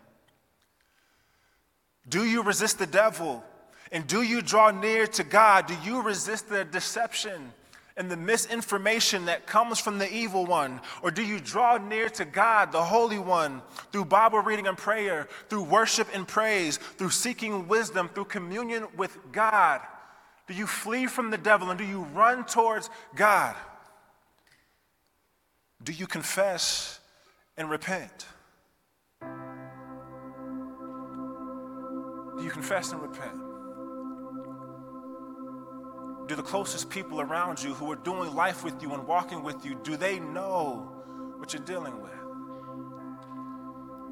Do 2.07 2.23
you 2.23 2.43
resist 2.43 2.79
the 2.79 2.87
devil 2.87 3.43
and 3.91 4.07
do 4.07 4.21
you 4.21 4.41
draw 4.41 4.71
near 4.71 5.05
to 5.07 5.23
God? 5.23 5.67
Do 5.67 5.75
you 5.83 6.01
resist 6.01 6.47
the 6.47 6.63
deception 6.63 7.51
and 7.97 8.09
the 8.09 8.15
misinformation 8.15 9.25
that 9.25 9.45
comes 9.45 9.79
from 9.79 9.97
the 9.97 10.11
evil 10.11 10.45
one? 10.45 10.79
Or 11.01 11.11
do 11.11 11.21
you 11.21 11.39
draw 11.39 11.77
near 11.77 12.07
to 12.09 12.23
God, 12.23 12.71
the 12.71 12.81
Holy 12.81 13.19
One, 13.19 13.61
through 13.91 14.05
Bible 14.05 14.39
reading 14.39 14.67
and 14.67 14.77
prayer, 14.77 15.27
through 15.49 15.63
worship 15.63 16.07
and 16.13 16.25
praise, 16.25 16.77
through 16.77 17.09
seeking 17.09 17.67
wisdom, 17.67 18.09
through 18.09 18.25
communion 18.25 18.87
with 18.95 19.17
God? 19.33 19.81
Do 20.47 20.53
you 20.53 20.67
flee 20.67 21.07
from 21.07 21.29
the 21.29 21.37
devil 21.37 21.69
and 21.69 21.77
do 21.77 21.85
you 21.85 22.03
run 22.13 22.45
towards 22.45 22.89
God? 23.15 23.55
Do 25.83 25.91
you 25.91 26.07
confess 26.07 26.99
and 27.57 27.69
repent? 27.69 28.25
Do 32.37 32.43
you 32.43 32.51
confess 32.51 32.91
and 32.91 33.01
repent? 33.01 33.40
Do 36.31 36.37
the 36.37 36.43
closest 36.43 36.89
people 36.89 37.19
around 37.19 37.61
you 37.61 37.73
who 37.73 37.91
are 37.91 37.97
doing 37.97 38.33
life 38.33 38.63
with 38.63 38.81
you 38.81 38.93
and 38.93 39.05
walking 39.05 39.43
with 39.43 39.65
you, 39.65 39.77
do 39.83 39.97
they 39.97 40.17
know 40.17 40.89
what 41.35 41.51
you're 41.51 41.61
dealing 41.61 42.01
with? 42.01 42.13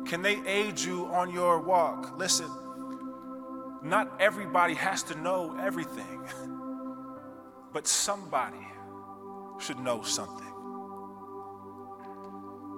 Can 0.06 0.22
they 0.22 0.46
aid 0.46 0.78
you 0.78 1.06
on 1.06 1.32
your 1.32 1.62
walk? 1.62 2.18
Listen, 2.18 2.52
not 3.82 4.20
everybody 4.20 4.74
has 4.74 5.02
to 5.04 5.16
know 5.18 5.58
everything, 5.62 6.28
but 7.74 7.88
somebody 7.88 8.68
should 9.58 9.80
know 9.80 10.02
something. 10.02 10.54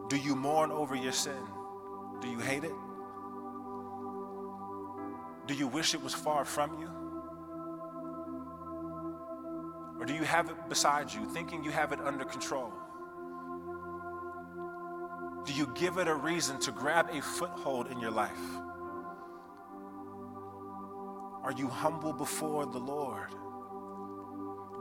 Do 0.08 0.17
you 0.17 0.36
mourn 0.36 0.69
over 0.69 0.93
your 0.93 1.13
sin? 1.13 1.43
Do 2.21 2.27
you 2.30 2.38
hate 2.38 2.63
it? 2.63 2.75
Do 5.47 5.56
you 5.56 5.65
wish 5.65 5.95
it 5.95 6.04
was 6.04 6.13
far 6.13 6.45
from 6.45 6.80
you? 6.80 7.00
Or 10.01 10.05
do 10.05 10.15
you 10.15 10.23
have 10.23 10.49
it 10.49 10.55
beside 10.67 11.13
you, 11.13 11.23
thinking 11.25 11.63
you 11.63 11.69
have 11.69 11.91
it 11.91 11.99
under 11.99 12.25
control? 12.25 12.73
Do 15.45 15.53
you 15.53 15.71
give 15.75 15.99
it 15.99 16.07
a 16.07 16.15
reason 16.15 16.59
to 16.61 16.71
grab 16.71 17.09
a 17.11 17.21
foothold 17.21 17.85
in 17.85 17.99
your 17.99 18.09
life? 18.09 18.31
Are 21.43 21.51
you 21.55 21.67
humble 21.67 22.13
before 22.13 22.65
the 22.65 22.80
Lord? 22.80 23.30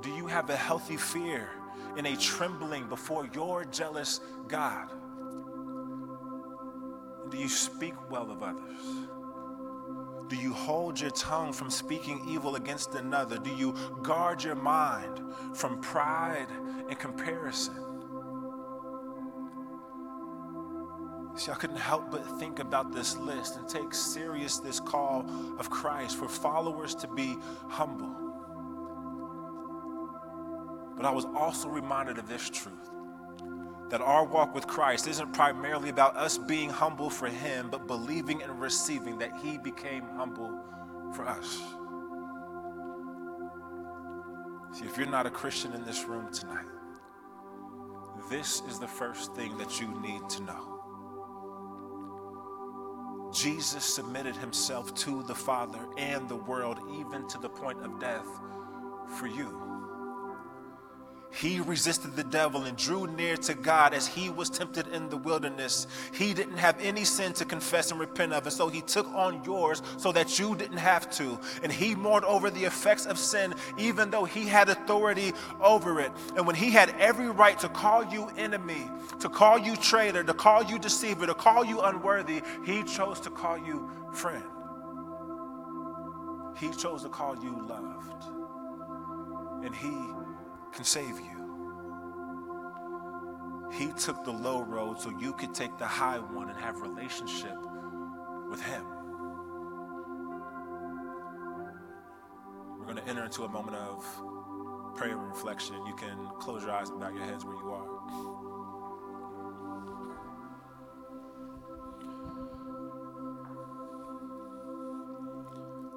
Do 0.03 0.09
you 0.09 0.27
have 0.27 0.49
a 0.49 0.57
healthy 0.57 0.97
fear 0.97 1.51
and 1.99 2.07
a 2.07 2.17
trembling 2.17 2.89
before 2.89 3.29
your 3.35 3.67
jealous 3.67 4.23
God? 4.49 4.89
Do 7.31 7.37
you 7.37 7.49
speak 7.51 7.93
well 8.11 8.31
of 8.31 8.43
others? 8.43 9.20
Do 10.31 10.37
you 10.37 10.55
hold 10.55 11.01
your 11.01 11.11
tongue 11.11 11.53
from 11.53 11.71
speaking 11.71 12.25
evil 12.29 12.55
against 12.55 12.95
another? 12.95 13.37
Do 13.37 13.51
you 13.51 13.75
guard 14.03 14.45
your 14.45 14.55
mind 14.55 15.21
from 15.55 15.81
pride 15.81 16.47
and 16.89 16.97
comparison? 16.97 17.75
See, 21.35 21.51
I 21.51 21.57
couldn't 21.57 21.79
help 21.79 22.13
but 22.13 22.39
think 22.39 22.61
about 22.61 22.93
this 22.93 23.17
list 23.17 23.57
and 23.57 23.69
take 23.69 23.93
serious 23.93 24.59
this 24.59 24.79
call 24.79 25.27
of 25.59 25.69
Christ 25.69 26.17
for 26.17 26.29
followers 26.29 26.95
to 26.97 27.09
be 27.09 27.37
humble. 27.69 28.15
But 30.97 31.07
I 31.07 31.11
was 31.11 31.25
also 31.35 31.69
reminded 31.69 32.19
of 32.19 32.29
this 32.29 32.49
truth 32.49 32.91
that 33.91 34.01
our 34.01 34.25
walk 34.25 34.55
with 34.55 34.67
Christ 34.67 35.07
isn't 35.09 35.33
primarily 35.33 35.89
about 35.89 36.17
us 36.17 36.39
being 36.39 36.71
humble 36.71 37.11
for 37.11 37.29
Him, 37.29 37.69
but 37.71 37.87
believing 37.87 38.43
and 38.43 38.61
receiving 38.61 39.19
that 39.19 39.33
He 39.43 39.59
became 39.59 40.05
humble 40.17 40.59
for 41.15 41.27
us. 41.27 41.61
See, 44.73 44.87
if 44.87 44.97
you're 44.97 45.11
not 45.11 45.27
a 45.27 45.31
Christian 45.31 45.73
in 45.73 45.85
this 45.85 46.05
room 46.05 46.33
tonight, 46.33 46.67
this 48.31 48.63
is 48.69 48.79
the 48.79 48.87
first 48.87 49.35
thing 49.35 49.59
that 49.59 49.81
you 49.81 49.89
need 50.01 50.29
to 50.31 50.43
know. 50.45 50.71
Jesus 53.33 53.85
submitted 53.85 54.37
himself 54.37 54.95
to 54.95 55.23
the 55.25 55.35
Father 55.35 55.81
and 55.97 56.29
the 56.29 56.37
world, 56.37 56.79
even 56.93 57.27
to 57.29 57.39
the 57.39 57.49
point 57.49 57.81
of 57.81 57.99
death, 58.01 58.27
for 59.19 59.27
you. 59.27 59.80
He 61.33 61.61
resisted 61.61 62.17
the 62.17 62.25
devil 62.25 62.65
and 62.65 62.77
drew 62.77 63.07
near 63.07 63.37
to 63.39 63.55
God 63.55 63.95
as 63.95 64.07
he 64.07 64.31
was 64.31 64.51
tempted 64.51 64.89
in 64.89 65.09
the 65.09 65.17
wilderness. 65.17 65.87
He 66.13 66.35
didn't 66.35 66.57
have 66.57 66.77
any 66.81 67.05
sin 67.05 67.33
to 67.35 67.45
confess 67.45 67.91
and 67.91 68.01
repent 68.01 68.33
of, 68.33 68.45
and 68.45 68.53
so 68.53 68.69
he 68.69 68.81
took 68.81 69.07
on 69.15 69.45
yours 69.45 69.81
so 69.97 70.11
that 70.13 70.39
you 70.39 70.57
didn't 70.57 70.79
have 70.79 71.09
to. 71.13 71.39
And 71.63 71.71
he 71.71 71.95
mourned 71.95 72.25
over 72.25 72.51
the 72.51 72.65
effects 72.65 73.07
of 73.07 73.17
sin, 73.17 73.55
even 73.79 74.11
though 74.11 74.25
he 74.25 74.47
had 74.47 74.69
authority 74.69 75.33
over 75.61 76.01
it. 76.01 76.11
And 76.37 76.47
when 76.47 76.57
he 76.57 76.71
had 76.71 76.91
every 76.99 77.31
right 77.31 77.59
to 77.61 77.69
call 77.69 78.05
you 78.05 78.29
enemy, 78.37 78.91
to 79.21 79.29
call 79.29 79.59
you 79.59 79.77
traitor, 79.77 80.25
to 80.25 80.35
call 80.35 80.65
you 80.65 80.79
deceiver, 80.79 81.27
to 81.27 81.35
call 81.35 81.65
you 81.65 81.81
unworthy, 81.81 82.43
he 82.67 82.83
chose 82.83 83.21
to 83.21 83.31
call 83.31 83.57
you 83.57 83.89
friend. 84.13 84.45
He 86.59 86.71
chose 86.73 87.03
to 87.03 87.09
call 87.09 87.37
you 87.43 87.67
loved. 87.67 88.25
And 89.65 89.75
he 89.75 89.91
can 90.73 90.85
save 90.85 91.19
you. 91.19 91.41
He 93.73 93.93
took 93.93 94.25
the 94.25 94.33
low 94.33 94.63
road 94.63 95.01
so 95.01 95.11
you 95.19 95.33
could 95.33 95.55
take 95.55 95.79
the 95.79 95.87
high 95.87 96.19
one 96.19 96.51
and 96.51 96.59
have 96.59 96.81
relationship 96.81 97.57
with 98.51 98.63
him. 98.63 98.85
We're 102.79 102.85
going 102.85 102.97
to 102.97 103.07
enter 103.09 103.25
into 103.25 103.45
a 103.45 103.49
moment 103.49 103.77
of 103.77 104.05
prayer 104.97 105.17
and 105.17 105.29
reflection. 105.29 105.77
You 105.87 105.95
can 105.95 106.29
close 106.41 106.65
your 106.65 106.73
eyes 106.73 106.91
and 106.91 106.99
bow 107.01 107.11
your 107.11 107.25
heads 107.25 107.45
where 107.45 107.55
you 107.55 107.71
are. 107.71 107.87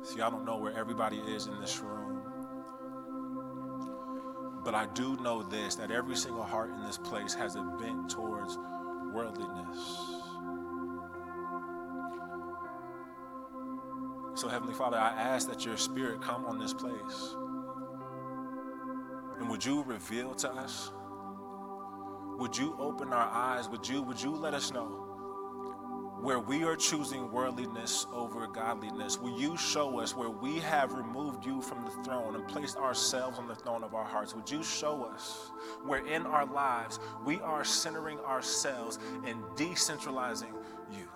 See, 0.04 0.22
I 0.22 0.30
don't 0.30 0.46
know 0.46 0.58
where 0.58 0.78
everybody 0.78 1.18
is 1.18 1.48
in 1.48 1.60
this 1.60 1.80
room. 1.80 2.13
But 4.64 4.76
I 4.76 4.86
do 4.94 5.18
know 5.18 5.44
this 5.44 5.76
that 5.76 5.92
every 5.92 6.16
single 6.16 6.44
heart 6.44 6.72
in 6.72 6.84
this 6.84 6.98
place 6.98 7.34
has 7.34 7.56
a 7.56 7.64
bent 7.64 8.10
towards 8.10 8.58
worldliness. 9.12 9.78
So, 14.36 14.48
Heavenly 14.48 14.74
Father, 14.74 14.98
I 14.98 15.10
ask 15.10 15.48
that 15.50 15.66
your 15.66 15.78
Spirit 15.78 16.22
come 16.22 16.46
on 16.46 16.58
this 16.58 16.74
place. 16.74 17.36
And 19.40 19.50
would 19.50 19.64
you 19.64 19.84
reveal 19.84 20.34
to 20.36 20.52
us? 20.52 20.92
Would 22.40 22.58
you 22.58 22.76
open 22.80 23.14
our 23.14 23.30
eyes? 23.30 23.70
Would 23.70 23.88
you, 23.88 24.02
would 24.02 24.22
you 24.22 24.32
let 24.36 24.54
us 24.54 24.72
know? 24.74 25.03
Where 26.24 26.40
we 26.40 26.64
are 26.64 26.78
choosing 26.78 27.30
worldliness 27.34 28.08
over 28.14 28.48
godliness, 28.48 29.20
will 29.20 29.38
you 29.38 29.58
show 29.58 30.00
us 30.00 30.16
where 30.16 30.30
we 30.30 30.58
have 30.58 30.94
removed 30.94 31.46
you 31.46 31.62
from 31.62 31.84
the 31.84 31.92
throne 32.02 32.36
and 32.36 32.48
placed 32.48 32.78
ourselves 32.78 33.38
on 33.38 33.46
the 33.46 33.56
throne 33.56 33.84
of 33.84 33.94
our 33.94 34.06
hearts? 34.06 34.34
Would 34.34 34.50
you 34.50 34.64
show 34.64 35.04
us 35.04 35.52
where 35.84 36.08
in 36.08 36.26
our 36.26 36.46
lives 36.46 37.02
we 37.26 37.42
are 37.42 37.66
centering 37.66 38.20
ourselves 38.20 39.00
and 39.26 39.44
decentralizing 39.58 40.54
you? 40.94 41.10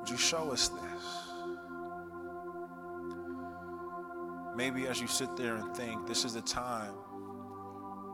Would 0.00 0.10
you 0.10 0.16
show 0.16 0.50
us 0.50 0.66
this? 0.66 1.04
Maybe 4.56 4.88
as 4.88 5.00
you 5.00 5.06
sit 5.06 5.36
there 5.36 5.54
and 5.54 5.72
think, 5.76 6.08
this 6.08 6.24
is 6.24 6.34
a 6.34 6.42
time 6.42 6.94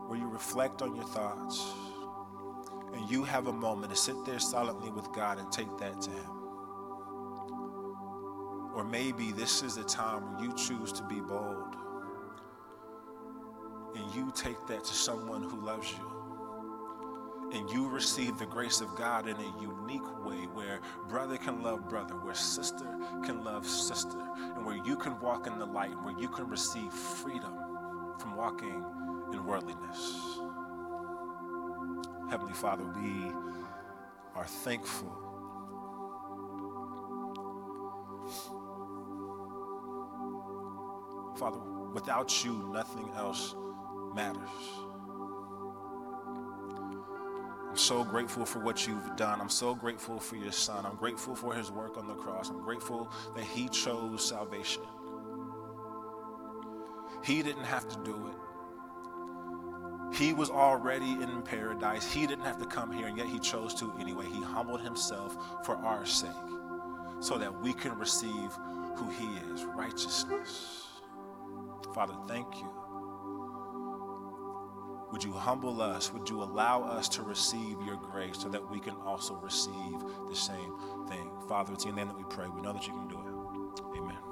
where 0.07 0.19
you 0.19 0.27
reflect 0.27 0.83
on 0.83 0.95
your 0.95 1.05
thoughts 1.05 1.73
you 3.09 3.23
have 3.23 3.47
a 3.47 3.53
moment 3.53 3.91
to 3.91 3.97
sit 3.97 4.15
there 4.25 4.39
silently 4.39 4.91
with 4.91 5.11
God 5.13 5.39
and 5.39 5.51
take 5.51 5.75
that 5.79 5.99
to 6.01 6.11
Him. 6.11 6.31
Or 8.75 8.83
maybe 8.83 9.31
this 9.31 9.63
is 9.63 9.77
a 9.77 9.83
time 9.83 10.21
where 10.21 10.45
you 10.45 10.53
choose 10.55 10.91
to 10.93 11.03
be 11.03 11.19
bold 11.19 11.75
and 13.95 14.15
you 14.15 14.31
take 14.35 14.67
that 14.67 14.83
to 14.83 14.93
someone 14.93 15.43
who 15.43 15.59
loves 15.65 15.91
you. 15.91 16.05
And 17.51 17.67
you 17.71 17.89
receive 17.89 18.37
the 18.37 18.45
grace 18.45 18.79
of 18.79 18.95
God 18.95 19.27
in 19.27 19.35
a 19.35 19.61
unique 19.61 20.23
way 20.23 20.45
where 20.53 20.79
brother 21.07 21.35
can 21.35 21.63
love 21.63 21.89
brother, 21.89 22.13
where 22.13 22.35
sister 22.35 22.85
can 23.25 23.43
love 23.43 23.65
sister, 23.65 24.19
and 24.55 24.63
where 24.63 24.77
you 24.85 24.95
can 24.95 25.19
walk 25.19 25.47
in 25.47 25.57
the 25.57 25.65
light, 25.65 25.99
where 26.03 26.17
you 26.19 26.29
can 26.29 26.47
receive 26.47 26.93
freedom 26.93 27.53
from 28.19 28.35
walking 28.35 28.85
in 29.33 29.43
worldliness. 29.45 30.39
Heavenly 32.29 32.53
Father, 32.53 32.83
we 32.83 33.31
are 34.35 34.45
thankful. 34.45 35.09
Father, 41.39 41.59
without 41.91 42.43
you, 42.45 42.69
nothing 42.71 43.09
else 43.15 43.55
matters. 44.13 44.49
I'm 47.67 47.77
so 47.77 48.03
grateful 48.03 48.45
for 48.45 48.59
what 48.59 48.85
you've 48.85 49.15
done. 49.15 49.41
I'm 49.41 49.49
so 49.49 49.73
grateful 49.73 50.19
for 50.19 50.35
your 50.35 50.51
son. 50.51 50.85
I'm 50.85 50.97
grateful 50.97 51.33
for 51.33 51.55
his 51.55 51.71
work 51.71 51.97
on 51.97 52.07
the 52.07 52.15
cross. 52.15 52.49
I'm 52.49 52.61
grateful 52.61 53.11
that 53.35 53.43
he 53.43 53.69
chose 53.69 54.27
salvation. 54.27 54.83
He 57.23 57.41
didn't 57.41 57.65
have 57.65 57.87
to 57.89 57.97
do 58.03 58.27
it. 58.27 58.48
He 60.19 60.33
was 60.33 60.49
already 60.49 61.13
in 61.13 61.41
paradise. 61.43 62.11
He 62.11 62.27
didn't 62.27 62.43
have 62.43 62.59
to 62.59 62.65
come 62.65 62.91
here, 62.91 63.07
and 63.07 63.17
yet 63.17 63.27
he 63.27 63.39
chose 63.39 63.73
to 63.75 63.93
anyway. 63.97 64.25
He 64.25 64.43
humbled 64.43 64.81
himself 64.81 65.37
for 65.65 65.77
our 65.77 66.05
sake 66.05 66.29
so 67.21 67.37
that 67.37 67.61
we 67.61 67.71
can 67.71 67.97
receive 67.97 68.51
who 68.97 69.09
he 69.11 69.37
is 69.53 69.63
righteousness. 69.63 70.87
Father, 71.95 72.15
thank 72.27 72.53
you. 72.57 72.69
Would 75.13 75.23
you 75.23 75.31
humble 75.31 75.81
us? 75.81 76.13
Would 76.13 76.29
you 76.29 76.43
allow 76.43 76.83
us 76.83 77.07
to 77.09 77.23
receive 77.23 77.77
your 77.85 77.95
grace 77.95 78.39
so 78.39 78.49
that 78.49 78.69
we 78.69 78.81
can 78.81 78.95
also 78.95 79.35
receive 79.35 80.03
the 80.27 80.35
same 80.35 80.75
thing? 81.07 81.31
Father, 81.47 81.73
it's 81.73 81.85
in 81.85 81.91
your 81.91 81.97
name 81.97 82.09
that 82.09 82.17
we 82.17 82.25
pray. 82.29 82.47
We 82.53 82.61
know 82.61 82.73
that 82.73 82.85
you 82.85 82.93
can 82.93 83.07
do 83.07 83.15
it. 83.15 83.97
Amen. 83.97 84.28